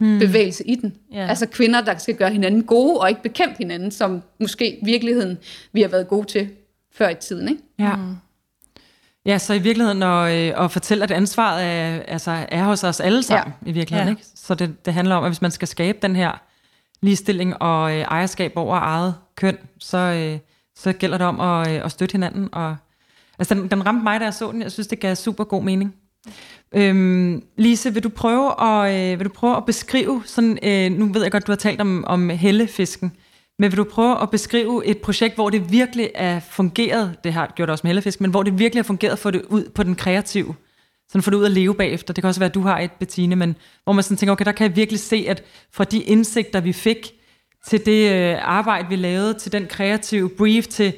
[0.00, 0.96] søstersinds bevægelse i den.
[1.12, 1.26] Ja.
[1.26, 5.38] Altså kvinder, der skal gøre hinanden gode, og ikke bekæmpe hinanden, som måske i virkeligheden
[5.72, 6.48] vi har været gode til
[6.92, 7.62] før i tiden, ikke?
[7.78, 7.94] Ja.
[9.26, 13.00] Ja, så i virkeligheden at, øh, at fortælle, at ansvaret er, altså, er hos os
[13.00, 13.70] alle sammen, ja.
[13.70, 14.08] i virkeligheden.
[14.08, 14.18] Ja.
[14.18, 14.28] Ikke?
[14.34, 16.42] Så det, det handler om, at hvis man skal skabe den her
[17.02, 20.38] ligestilling og øh, ejerskab over eget køn, så, øh,
[20.76, 22.48] så gælder det om at, øh, at støtte hinanden.
[22.52, 22.76] Og,
[23.38, 24.62] altså, den, den ramte mig, da jeg så den.
[24.62, 25.94] Jeg synes, det gav super god mening.
[26.74, 31.12] Øhm, Lise, vil du prøve at, øh, vil du prøve at beskrive, sådan, øh, nu
[31.12, 33.12] ved jeg godt, du har talt om, om hellefisken,
[33.58, 37.52] men vil du prøve at beskrive et projekt, hvor det virkelig er fungeret, det har
[37.56, 39.82] gjort det også med hellefisk, men hvor det virkelig har fungeret for det ud på
[39.82, 40.54] den kreative,
[41.08, 42.14] sådan få det ud at leve bagefter.
[42.14, 44.44] Det kan også være, at du har et, Bettine, men hvor man sådan tænker, okay,
[44.44, 45.42] der kan jeg virkelig se, at
[45.72, 47.12] fra de indsigter, vi fik
[47.66, 50.92] til det øh, arbejde, vi lavede, til den kreative brief, til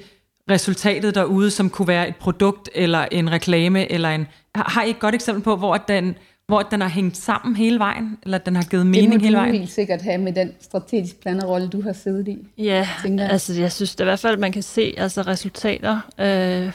[0.51, 4.26] resultatet derude, som kunne være et produkt, eller en reklame, eller en...
[4.55, 6.14] Har, har I et godt eksempel på, hvor den,
[6.47, 9.36] hvor den har hængt sammen hele vejen, eller den har givet Det mening må hele
[9.36, 9.55] du vejen?
[9.55, 12.38] helt sikkert have med den strategisk planerrolle, du har siddet i.
[12.59, 13.32] Ja, tænker jeg.
[13.32, 16.72] altså jeg synes da i hvert fald, at man kan se altså, resultater øh,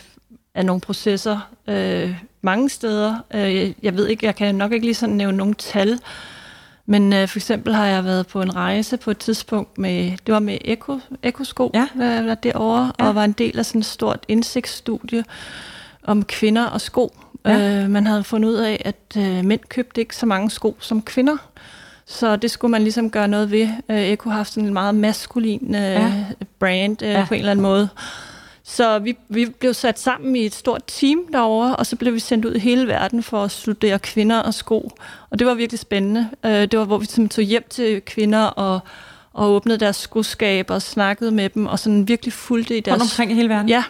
[0.55, 3.15] af nogle processer øh, mange steder.
[3.34, 5.99] Øh, jeg ved ikke, jeg kan nok ikke lige sådan nævne nogle tal,
[6.90, 10.34] men øh, for eksempel har jeg været på en rejse på et tidspunkt med, det
[10.34, 11.88] var med Eko, Ekosko, Ja.
[12.24, 13.08] var derovre, Ja.
[13.08, 15.24] og var en del af sådan et stort indsigtsstudie
[16.04, 17.16] om kvinder og sko.
[17.46, 17.84] Ja.
[17.84, 21.02] Øh, man havde fundet ud af, at øh, mænd købte ikke så mange sko som
[21.02, 21.38] kvinder.
[22.06, 23.68] Så det skulle man ligesom gøre noget ved.
[23.90, 26.12] Øh, Eko har haft sådan en meget maskulin øh, Ja.
[26.60, 27.26] brand øh, ja.
[27.28, 27.90] på en eller anden måde.
[28.70, 32.20] Så vi, vi blev sat sammen i et stort team derovre, og så blev vi
[32.20, 34.91] sendt ud i hele verden for at studere kvinder og sko.
[35.30, 36.30] Og det var virkelig spændende.
[36.45, 38.80] Øh, det var, hvor vi tog hjem til kvinder og,
[39.34, 43.13] og åbnede deres skoskab og snakkede med dem, og sådan virkelig fulgte i deres Rundt
[43.13, 43.70] omkring i hele verden?
[43.70, 43.84] Ja.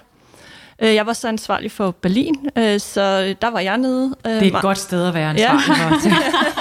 [0.81, 4.15] Øh, jeg var så ansvarlig for Berlin, øh, så der var jeg nede.
[4.25, 5.73] Det er et godt sted at være ansvarlig ja.
[5.73, 6.09] for.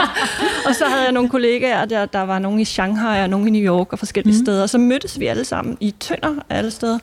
[0.69, 3.51] og så havde jeg nogle kollegaer, der, der var nogle i Shanghai og nogle i
[3.51, 4.45] New York og forskellige mm.
[4.45, 4.67] steder.
[4.67, 6.99] Så mødtes vi alle sammen i Tønder alle steder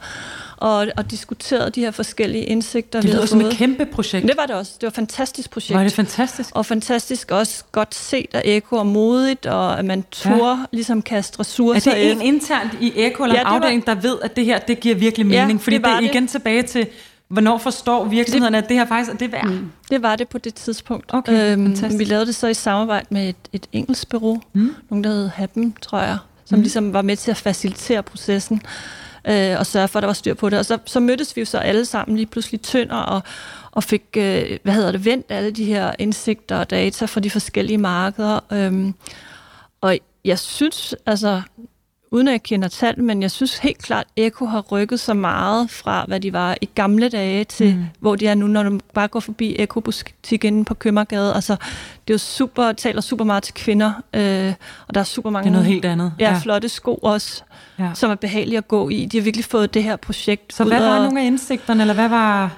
[0.64, 3.02] og, og diskuterede de her forskellige indsigter.
[3.02, 4.28] Det lyder som et kæmpe projekt.
[4.28, 4.72] Det var det også.
[4.76, 5.78] Det var et fantastisk projekt.
[5.78, 6.50] Var det fantastisk?
[6.54, 10.66] Og fantastisk også godt set af Eko og modigt, og at man turde ja.
[10.72, 11.92] ligesom kaste ressourcer.
[11.92, 13.94] Er det en internt i Eko eller ja, afdeling, var...
[13.94, 15.60] der ved, at det her det giver virkelig mening?
[15.60, 16.88] Ja, Fordi det, det er igen tilbage til
[17.28, 19.48] Hvornår forstår virksomhederne, at det her faktisk er det værd?
[19.48, 19.72] Mm.
[19.90, 21.06] Det var det på det tidspunkt.
[21.14, 24.76] Okay, øhm, vi lavede det så i samarbejde med et, et engelsk bureau, mm.
[24.90, 26.62] nogen der hed Happen, tror jeg, som mm.
[26.62, 28.62] ligesom var med til at facilitere processen
[29.28, 30.60] øh, og sørge for, at der var styr på det.
[30.60, 33.22] Og så, så mødtes vi jo så alle sammen lige pludselig tønder og,
[33.72, 37.30] og fik, øh, hvad hedder det, vendt alle de her indsigter og data fra de
[37.30, 38.40] forskellige markeder.
[38.52, 38.94] Øh,
[39.82, 41.42] og jeg synes, altså,
[42.14, 45.14] uden at jeg kender tal, men jeg synes helt klart, at Eko har rykket så
[45.14, 47.86] meget fra, hvad de var i gamle dage, til mm.
[48.00, 51.34] hvor de er nu, når du bare går forbi Eko-butikken på Købmagergade.
[51.34, 51.54] Altså,
[52.08, 54.54] det er jo super, taler super meget til kvinder, øh,
[54.88, 55.44] og der er super mange...
[55.44, 56.14] Det er noget helt andet.
[56.20, 56.40] Ja, ja.
[56.40, 57.44] flotte sko også,
[57.80, 57.92] ja.
[57.94, 59.06] som er behagelige at gå i.
[59.06, 61.04] De har virkelig fået det her projekt Så hvad var og...
[61.04, 62.52] nogle af indsigterne, eller hvad var...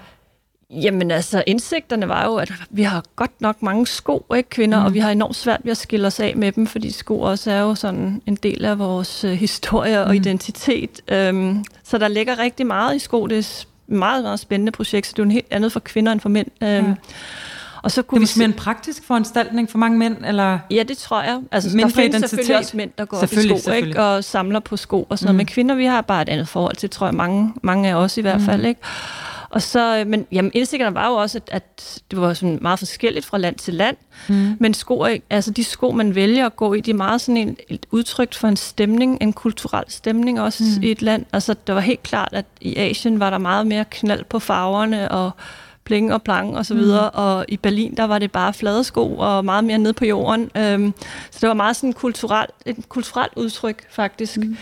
[0.69, 4.85] Jamen altså, indsigterne var jo, at vi har godt nok mange sko, ikke kvinder, mm.
[4.85, 7.51] og vi har enormt svært ved at skille os af med dem, fordi sko også
[7.51, 10.13] er jo sådan en del af vores uh, historie og mm.
[10.13, 11.01] identitet.
[11.29, 13.27] Um, så der ligger rigtig meget i sko.
[13.27, 15.79] Det er et meget, meget spændende projekt, så det er jo en helt andet for
[15.79, 16.47] kvinder end for mænd.
[16.61, 16.93] Um, ja.
[17.85, 20.17] Og så kunne det er vi mere en praktisk foranstaltning for mange mænd?
[20.25, 20.59] Eller?
[20.71, 21.41] Ja, det tror jeg.
[21.51, 24.01] Altså, der findes selvfølgelig også mænd, der går op i sko ikke?
[24.01, 25.27] og samler på sko og sådan mm.
[25.27, 25.37] noget.
[25.37, 28.17] Men kvinder, vi har bare et andet forhold til, tror jeg, mange, mange af os
[28.17, 28.45] i hvert mm.
[28.45, 28.65] fald.
[28.65, 28.81] Ikke?
[29.55, 32.79] Og så, øh, men jamen, indsigterne var jo også, at, at det var sådan meget
[32.79, 33.97] forskelligt fra land til land.
[34.29, 34.57] Mm.
[34.59, 37.57] Men sko, altså de sko, man vælger at gå i, de er meget sådan en,
[37.67, 40.83] et udtryk for en stemning, en kulturel stemning også mm.
[40.83, 41.25] i et land.
[41.33, 45.11] Altså det var helt klart, at i Asien var der meget mere knald på farverne
[45.11, 45.31] og
[45.83, 47.19] pling og plang og så videre, mm.
[47.19, 50.51] og i Berlin, der var det bare flade sko og meget mere ned på jorden.
[50.57, 50.93] Øhm,
[51.31, 54.37] så det var meget sådan kulturelt, et kulturelt udtryk, faktisk.
[54.37, 54.57] Mm.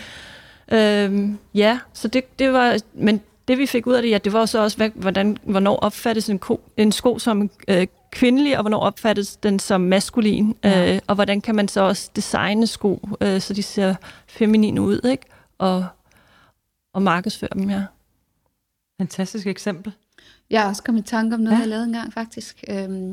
[0.72, 4.32] Øhm, ja, så det, det var, men det vi fik ud af det, ja, det
[4.32, 8.62] var så også, hvad, hvordan, hvornår opfattes en, ko, en sko som øh, kvindelig, og
[8.62, 10.94] hvornår opfattes den som maskulin, ja.
[10.94, 13.94] øh, og hvordan kan man så også designe sko, øh, så de ser
[14.26, 15.26] feminine ud, ikke?
[15.58, 15.86] Og,
[16.94, 17.82] og markedsføre dem, ja.
[19.00, 19.92] Fantastisk eksempel.
[20.50, 21.60] Jeg har også kommet i tanke om noget, ja.
[21.60, 22.64] jeg lavede engang faktisk.
[22.68, 23.10] Øhm,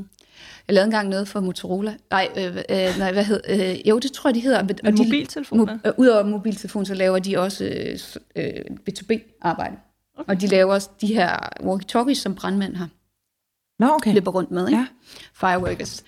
[0.67, 1.93] jeg lavede engang noget for Motorola.
[2.09, 4.61] Nej, øh, øh, nej hvad hed, øh, jo, det tror jeg, de hedder.
[4.61, 5.65] Og de, mobiltelefoner?
[5.65, 7.63] Mo, øh, Udover mobiltelefon, så laver de også
[8.35, 8.59] øh,
[8.89, 9.75] B2B-arbejde.
[10.17, 10.29] Okay.
[10.29, 12.89] Og de laver også de her walkie-talkies, som brandmænd har.
[13.79, 14.13] Nå, okay.
[14.13, 14.79] Løber rundt med, ikke?
[14.79, 14.87] Ja.
[15.33, 16.03] Fireworkers.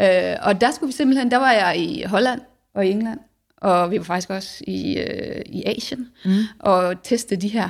[0.00, 2.40] Øh, og der skulle vi simpelthen, der var jeg i Holland
[2.74, 3.20] og i England,
[3.56, 6.42] og vi var faktisk også i, øh, i Asien, mm.
[6.58, 7.68] og testede de her,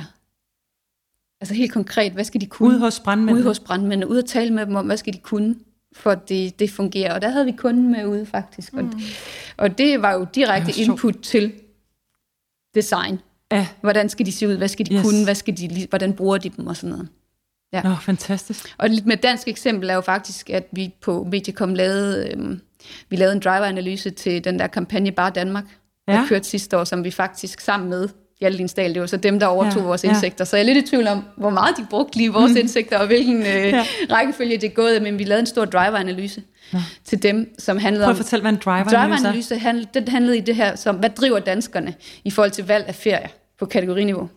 [1.41, 2.69] altså helt konkret, hvad skal de kunne?
[2.69, 3.39] Ude hos brandmændene?
[3.39, 5.55] Ude hos brandmændene, ude at tale med dem om, hvad skal de kunne,
[5.95, 7.13] for det, det fungerer.
[7.13, 8.73] Og der havde vi kunden med ude faktisk.
[8.73, 8.79] Mm.
[8.79, 8.93] Og,
[9.57, 11.53] og det var jo direkte input til
[12.75, 13.19] design.
[13.51, 13.67] Ja.
[13.81, 14.57] Hvordan skal de se ud?
[14.57, 15.01] Hvad skal de yes.
[15.01, 15.23] kunne?
[15.23, 17.07] Hvad skal de, hvordan bruger de dem og sådan noget?
[17.73, 17.81] Ja.
[17.81, 18.75] Nå, fantastisk.
[18.77, 22.61] Og lidt med dansk eksempel er jo faktisk, at vi på Mediacom lavede, øhm,
[23.09, 25.63] vi lavede en driver-analyse til den der kampagne Bare Danmark,
[26.07, 26.13] ja.
[26.13, 29.47] der kørte sidste år, som vi faktisk sammen med Hjallinsdal, det var så dem, der
[29.47, 30.35] overtog ja, vores indsigter.
[30.41, 30.45] Ja.
[30.45, 32.57] Så jeg er lidt i tvivl om, hvor meget de brugte lige vores mm.
[32.57, 33.85] indsigter, og hvilken øh, ja.
[34.11, 36.43] rækkefølge det er gået, men vi lavede en stor driver-analyse
[36.73, 36.83] ja.
[37.05, 40.41] til dem, som handlede Prøv at fortælle, hvad en driver-analyse driver-analyse handlede, den handlede i
[40.41, 41.93] det her, som, hvad driver danskerne
[42.23, 43.29] i forhold til valg af ferie
[43.61, 44.29] på kategoriniveau.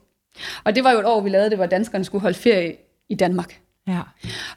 [0.64, 2.76] Og det var jo et år, vi lavede det, hvor danskerne skulle holde ferie
[3.08, 3.60] i Danmark.
[3.88, 4.00] Ja.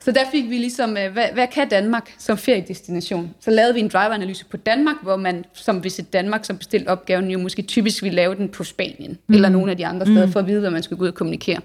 [0.01, 3.35] Så der fik vi ligesom, øh, hvad, hvad kan Danmark som feriedestination?
[3.39, 7.31] Så lavede vi en driveranalyse på Danmark, hvor man som Visit Danmark, som bestilte opgaven,
[7.31, 9.35] jo måske typisk ville lave den på Spanien, mm.
[9.35, 10.31] eller nogle af de andre steder, mm.
[10.31, 11.59] for at vide, hvad man skulle gå ud og kommunikere.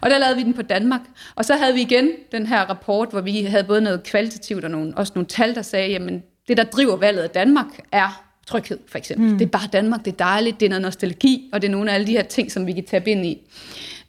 [0.00, 1.00] Og der lavede vi den på Danmark.
[1.34, 4.70] Og så havde vi igen den her rapport, hvor vi havde både noget kvalitativt og
[4.70, 8.78] nogle, også nogle tal, der sagde, jamen det, der driver valget af Danmark, er tryghed,
[8.88, 9.30] for eksempel.
[9.30, 9.38] Mm.
[9.38, 11.90] Det er bare Danmark, det er dejligt, det er noget nostalgi, og det er nogle
[11.90, 13.38] af alle de her ting, som vi kan tabe ind i.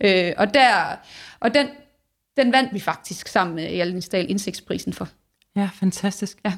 [0.02, 0.96] Øh, og der,
[1.40, 1.68] og den,
[2.38, 5.08] den vandt vi faktisk sammen med Hjaldinsdal indsigtsprisen for.
[5.56, 6.38] Ja, fantastisk.
[6.46, 6.54] Ja.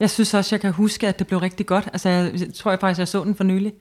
[0.00, 1.88] Jeg synes også, jeg kan huske, at det blev rigtig godt.
[1.92, 3.72] Altså, jeg, jeg tror jeg faktisk, jeg så den for nylig.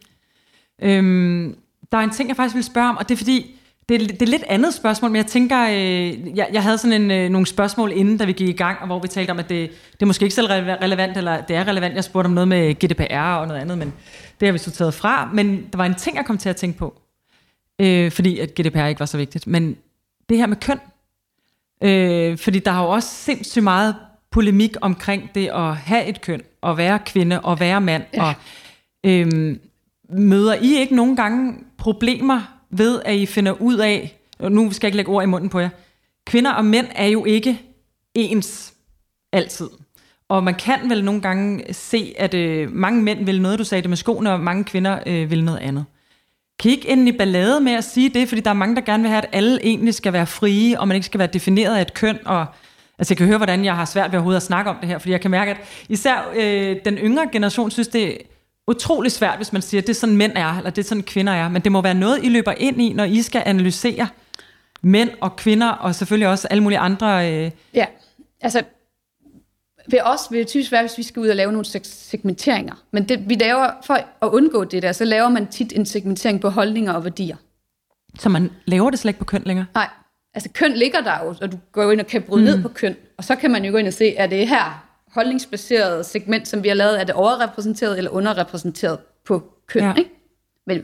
[0.81, 1.57] Øhm,
[1.91, 3.55] der er en ting, jeg faktisk vil spørge om, og det er fordi,
[3.89, 7.01] det er, det er lidt andet spørgsmål, men jeg tænker, øh, jeg, jeg havde sådan
[7.01, 9.39] en, øh, nogle spørgsmål inden, da vi gik i gang, og hvor vi talte om,
[9.39, 10.41] at det, det er måske ikke så
[10.81, 11.95] relevant, eller det er relevant.
[11.95, 13.93] Jeg spurgte om noget med GDPR og noget andet, men
[14.39, 15.29] det har vi sorteret fra.
[15.33, 17.01] Men der var en ting, jeg kom til at tænke på,
[17.79, 19.47] øh, fordi at GDPR ikke var så vigtigt.
[19.47, 19.77] Men
[20.29, 20.79] det her med køn,
[21.83, 23.95] øh, fordi der har jo også sindssygt meget
[24.31, 28.33] polemik omkring det at have et køn, og være kvinde, og være mand, og
[29.03, 29.57] øh,
[30.09, 34.87] møder I ikke nogle gange problemer ved, at I finder ud af, og nu skal
[34.87, 35.69] jeg ikke lægge ord i munden på jer,
[36.27, 37.61] kvinder og mænd er jo ikke
[38.13, 38.73] ens
[39.33, 39.69] altid.
[40.29, 43.81] Og man kan vel nogle gange se, at øh, mange mænd vil noget, du sagde
[43.81, 45.85] det med skoene, og mange kvinder øh, vil noget andet.
[46.59, 48.81] Kan I ikke ende i ballade med at sige det, fordi der er mange, der
[48.81, 51.75] gerne vil have, at alle egentlig skal være frie, og man ikke skal være defineret
[51.75, 52.45] af et køn, og
[52.99, 54.97] Altså jeg kan høre, hvordan jeg har svært ved overhovedet at snakke om det her,
[54.97, 55.57] fordi jeg kan mærke, at
[55.89, 58.17] især øh, den yngre generation synes, det
[58.67, 61.33] utrolig svært, hvis man siger, det er sådan mænd er, eller det er sådan kvinder
[61.33, 61.49] er.
[61.49, 64.07] Men det må være noget, I løber ind i, når I skal analysere
[64.81, 67.33] mænd og kvinder, og selvfølgelig også alle mulige andre...
[67.33, 67.51] Øh...
[67.73, 67.85] Ja,
[68.41, 68.63] altså
[69.91, 72.73] ved os vil det typisk være, hvis vi skal ud og lave nogle segmenteringer.
[72.91, 76.41] Men det, vi laver, for at undgå det der, så laver man tit en segmentering
[76.41, 77.35] på holdninger og værdier.
[78.19, 79.65] Så man laver det slet ikke på køn længere?
[79.73, 79.89] Nej,
[80.33, 82.45] altså køn ligger der jo, og du går ind og kan bryde mm.
[82.45, 82.95] ned på køn.
[83.17, 86.63] Og så kan man jo gå ind og se, er det her holdningsbaseret segment, som
[86.63, 89.93] vi har lavet, er det overrepræsenteret eller underrepræsenteret på køn, ja.
[89.97, 90.11] ikke?
[90.67, 90.81] Men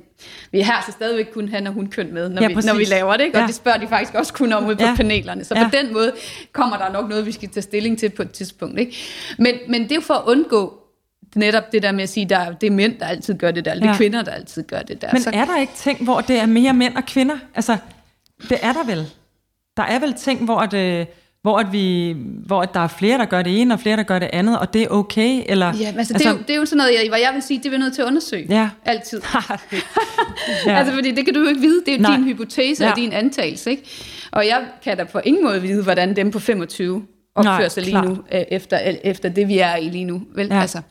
[0.52, 2.78] vi er her så stadigvæk kun han og hun køn med, når, ja, vi, når
[2.78, 3.38] vi laver det, ikke?
[3.38, 3.48] og ja.
[3.48, 4.96] det spørger de faktisk også kun om ude på ja.
[4.96, 5.44] panelerne.
[5.44, 5.64] Så ja.
[5.64, 6.14] på den måde
[6.52, 8.80] kommer der nok noget, vi skal tage stilling til på et tidspunkt.
[8.80, 8.98] Ikke?
[9.38, 10.80] Men, men det er jo for at undgå
[11.36, 13.72] netop det der med at sige, at det er mænd, der altid gør det der,
[13.72, 13.92] eller ja.
[13.92, 15.10] det er kvinder, der altid gør det der.
[15.12, 15.30] Men så...
[15.34, 17.38] er der ikke ting, hvor det er mere mænd og kvinder?
[17.56, 17.78] Altså,
[18.50, 19.10] det er der vel.
[19.78, 21.08] Der er vel ting, hvor det
[21.44, 22.16] hvor, at vi,
[22.46, 24.60] hvor at der er flere, der gør det ene, og flere, der gør det andet,
[24.60, 25.44] og det er okay?
[25.46, 27.32] Eller, ja, altså, altså, det, er jo, det er jo sådan noget, jeg, hvor jeg
[27.34, 28.46] vil sige, det er vi nødt til at undersøge.
[28.50, 28.70] Ja.
[28.86, 29.22] Altid.
[30.66, 30.76] ja.
[30.80, 31.82] altså, fordi det kan du jo ikke vide.
[31.86, 32.16] Det er jo Nej.
[32.16, 32.92] din hypotese ja.
[32.92, 33.72] og din antagelse.
[33.72, 33.84] Ikke?
[34.32, 37.84] Og jeg kan da på ingen måde vide, hvordan dem på 25 opfører Nej, sig
[37.84, 38.04] lige klar.
[38.04, 40.22] nu, øh, efter, efter det, vi er i lige nu.
[40.36, 40.48] Vel?
[40.48, 40.62] Ja.
[40.62, 40.82] Altså.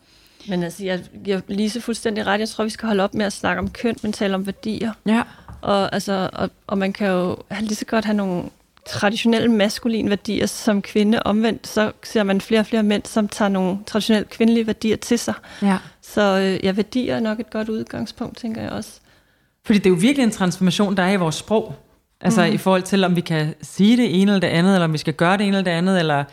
[0.49, 2.39] Men altså, jeg giver Lise fuldstændig ret.
[2.39, 4.91] Jeg tror, vi skal holde op med at snakke om køn, men tale om værdier.
[5.05, 5.21] Ja.
[5.61, 8.43] Og, altså, og, og man kan jo lige så godt have nogle
[8.85, 11.23] traditionelle maskuline værdier som kvinde.
[11.23, 15.19] Omvendt så ser man flere og flere mænd, som tager nogle traditionelle kvindelige værdier til
[15.19, 15.33] sig.
[15.61, 15.77] Ja.
[16.01, 18.91] Så øh, ja, værdier er nok et godt udgangspunkt, tænker jeg også.
[19.65, 21.75] Fordi det er jo virkelig en transformation, der er i vores sprog.
[22.21, 22.53] Altså mm.
[22.53, 24.97] i forhold til, om vi kan sige det ene eller det andet, eller om vi
[24.97, 26.23] skal gøre det ene eller det andet, eller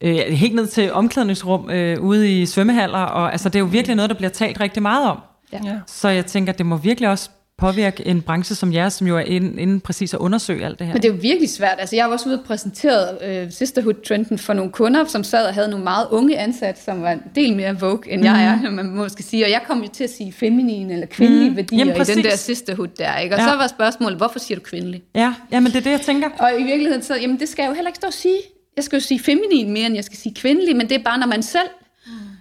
[0.00, 2.98] øh, helt ned til omklædningsrum øh, ude i svømmehaller.
[2.98, 5.18] Og, altså, det er jo virkelig noget, der bliver talt rigtig meget om.
[5.52, 5.58] Ja.
[5.86, 7.30] Så jeg tænker, det må virkelig også
[7.62, 10.86] påvirke en branche som jeres, som jo er inde, inde præcis at undersøge alt det
[10.86, 10.94] her?
[10.94, 11.76] Men det er jo virkelig svært.
[11.78, 15.54] Altså, jeg var også ude og præsentere øh, Sisterhood-trenden for nogle kunder, som sad og
[15.54, 18.26] havde nogle meget unge ansatte, som var en del mere vogue, end mm.
[18.26, 18.72] jeg er, mhm.
[18.72, 19.44] man måske sige.
[19.44, 21.56] Og jeg kom jo til at sige feminine eller kvindelige mm.
[21.56, 23.18] værdier Jamen, i den der Sisterhood der.
[23.18, 23.34] Ikke?
[23.34, 23.46] Og ja.
[23.46, 25.02] så var spørgsmålet, hvorfor siger du kvindelig?
[25.14, 26.28] Ja, men det er det, jeg tænker.
[26.38, 28.38] Og i virkeligheden, så, jamen, det skal jeg jo heller ikke stå og sige.
[28.76, 31.18] Jeg skal jo sige feminin mere, end jeg skal sige kvindelig, men det er bare,
[31.18, 31.68] når man selv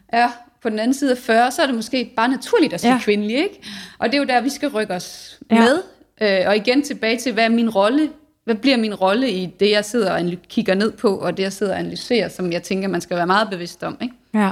[0.10, 0.30] er
[0.62, 3.00] på den anden side af 40, så er det måske bare naturligt at sige ja.
[3.00, 3.62] kvindelig, ikke?
[3.98, 5.60] Og det er jo der, vi skal rykke os ja.
[5.60, 5.84] med.
[6.22, 8.10] Øh, og igen tilbage til, hvad er min rolle?
[8.44, 11.54] Hvad bliver min rolle i det, jeg sidder og kigger ned på, og det, jeg
[11.54, 14.16] sidder og analyserer, som jeg tænker, man skal være meget bevidst om, ikke?
[14.34, 14.52] Ja.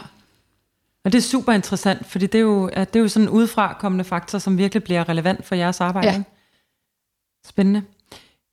[1.06, 4.04] Og det er super interessant, fordi det er jo, det er jo sådan en udefrakommende
[4.04, 6.08] faktor, som virkelig bliver relevant for jeres arbejde.
[6.08, 6.24] Ja.
[7.46, 7.84] Spændende.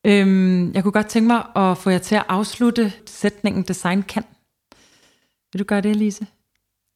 [0.06, 4.24] Øhm, jeg kunne godt tænke mig at få jer til at afslutte sætningen design kan.
[5.52, 6.26] Vil du gøre det, Lise?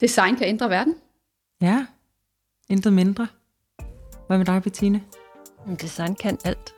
[0.00, 0.94] Design kan ændre verden.
[1.62, 1.86] Ja,
[2.68, 3.26] intet mindre.
[4.26, 5.02] Hvad med dig, Bettine?
[5.80, 6.72] Design kan alt.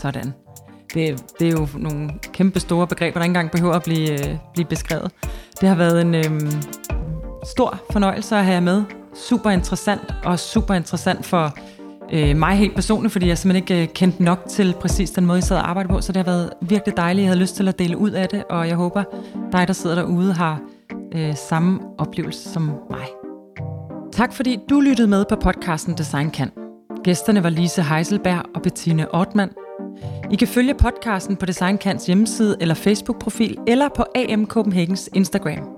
[0.00, 0.34] Sådan.
[0.94, 4.36] Det, det er jo nogle kæmpe store begreber, der ikke engang behøver at blive, øh,
[4.52, 5.12] blive beskrevet.
[5.60, 6.52] Det har været en øh,
[7.44, 8.82] stor fornøjelse at have jer med.
[9.14, 11.54] Super interessant, og super interessant for
[12.12, 15.38] øh, mig helt personligt, fordi jeg simpelthen ikke øh, kendte nok til præcis den måde,
[15.38, 16.00] I sad og arbejdede på.
[16.00, 17.22] Så det har været virkelig dejligt.
[17.22, 19.04] Jeg havde lyst til at dele ud af det, og jeg håber,
[19.52, 20.60] dig, der sidder derude, har
[21.14, 23.06] øh, samme oplevelse som mig.
[24.12, 26.50] Tak fordi du lyttede med på podcasten Design Kan.
[27.04, 29.50] Gæsterne var Lise Heiselberg og Bettine Ortmann.
[30.30, 35.68] I kan følge podcasten på Design Kans hjemmeside eller Facebook-profil eller på AM Copenhagens Instagram.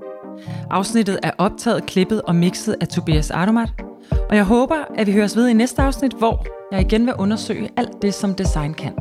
[0.70, 3.68] Afsnittet er optaget, klippet og mixet af Tobias Adomat,
[4.30, 7.70] og jeg håber, at vi høres ved i næste afsnit, hvor jeg igen vil undersøge
[7.76, 8.92] alt det, som design kan.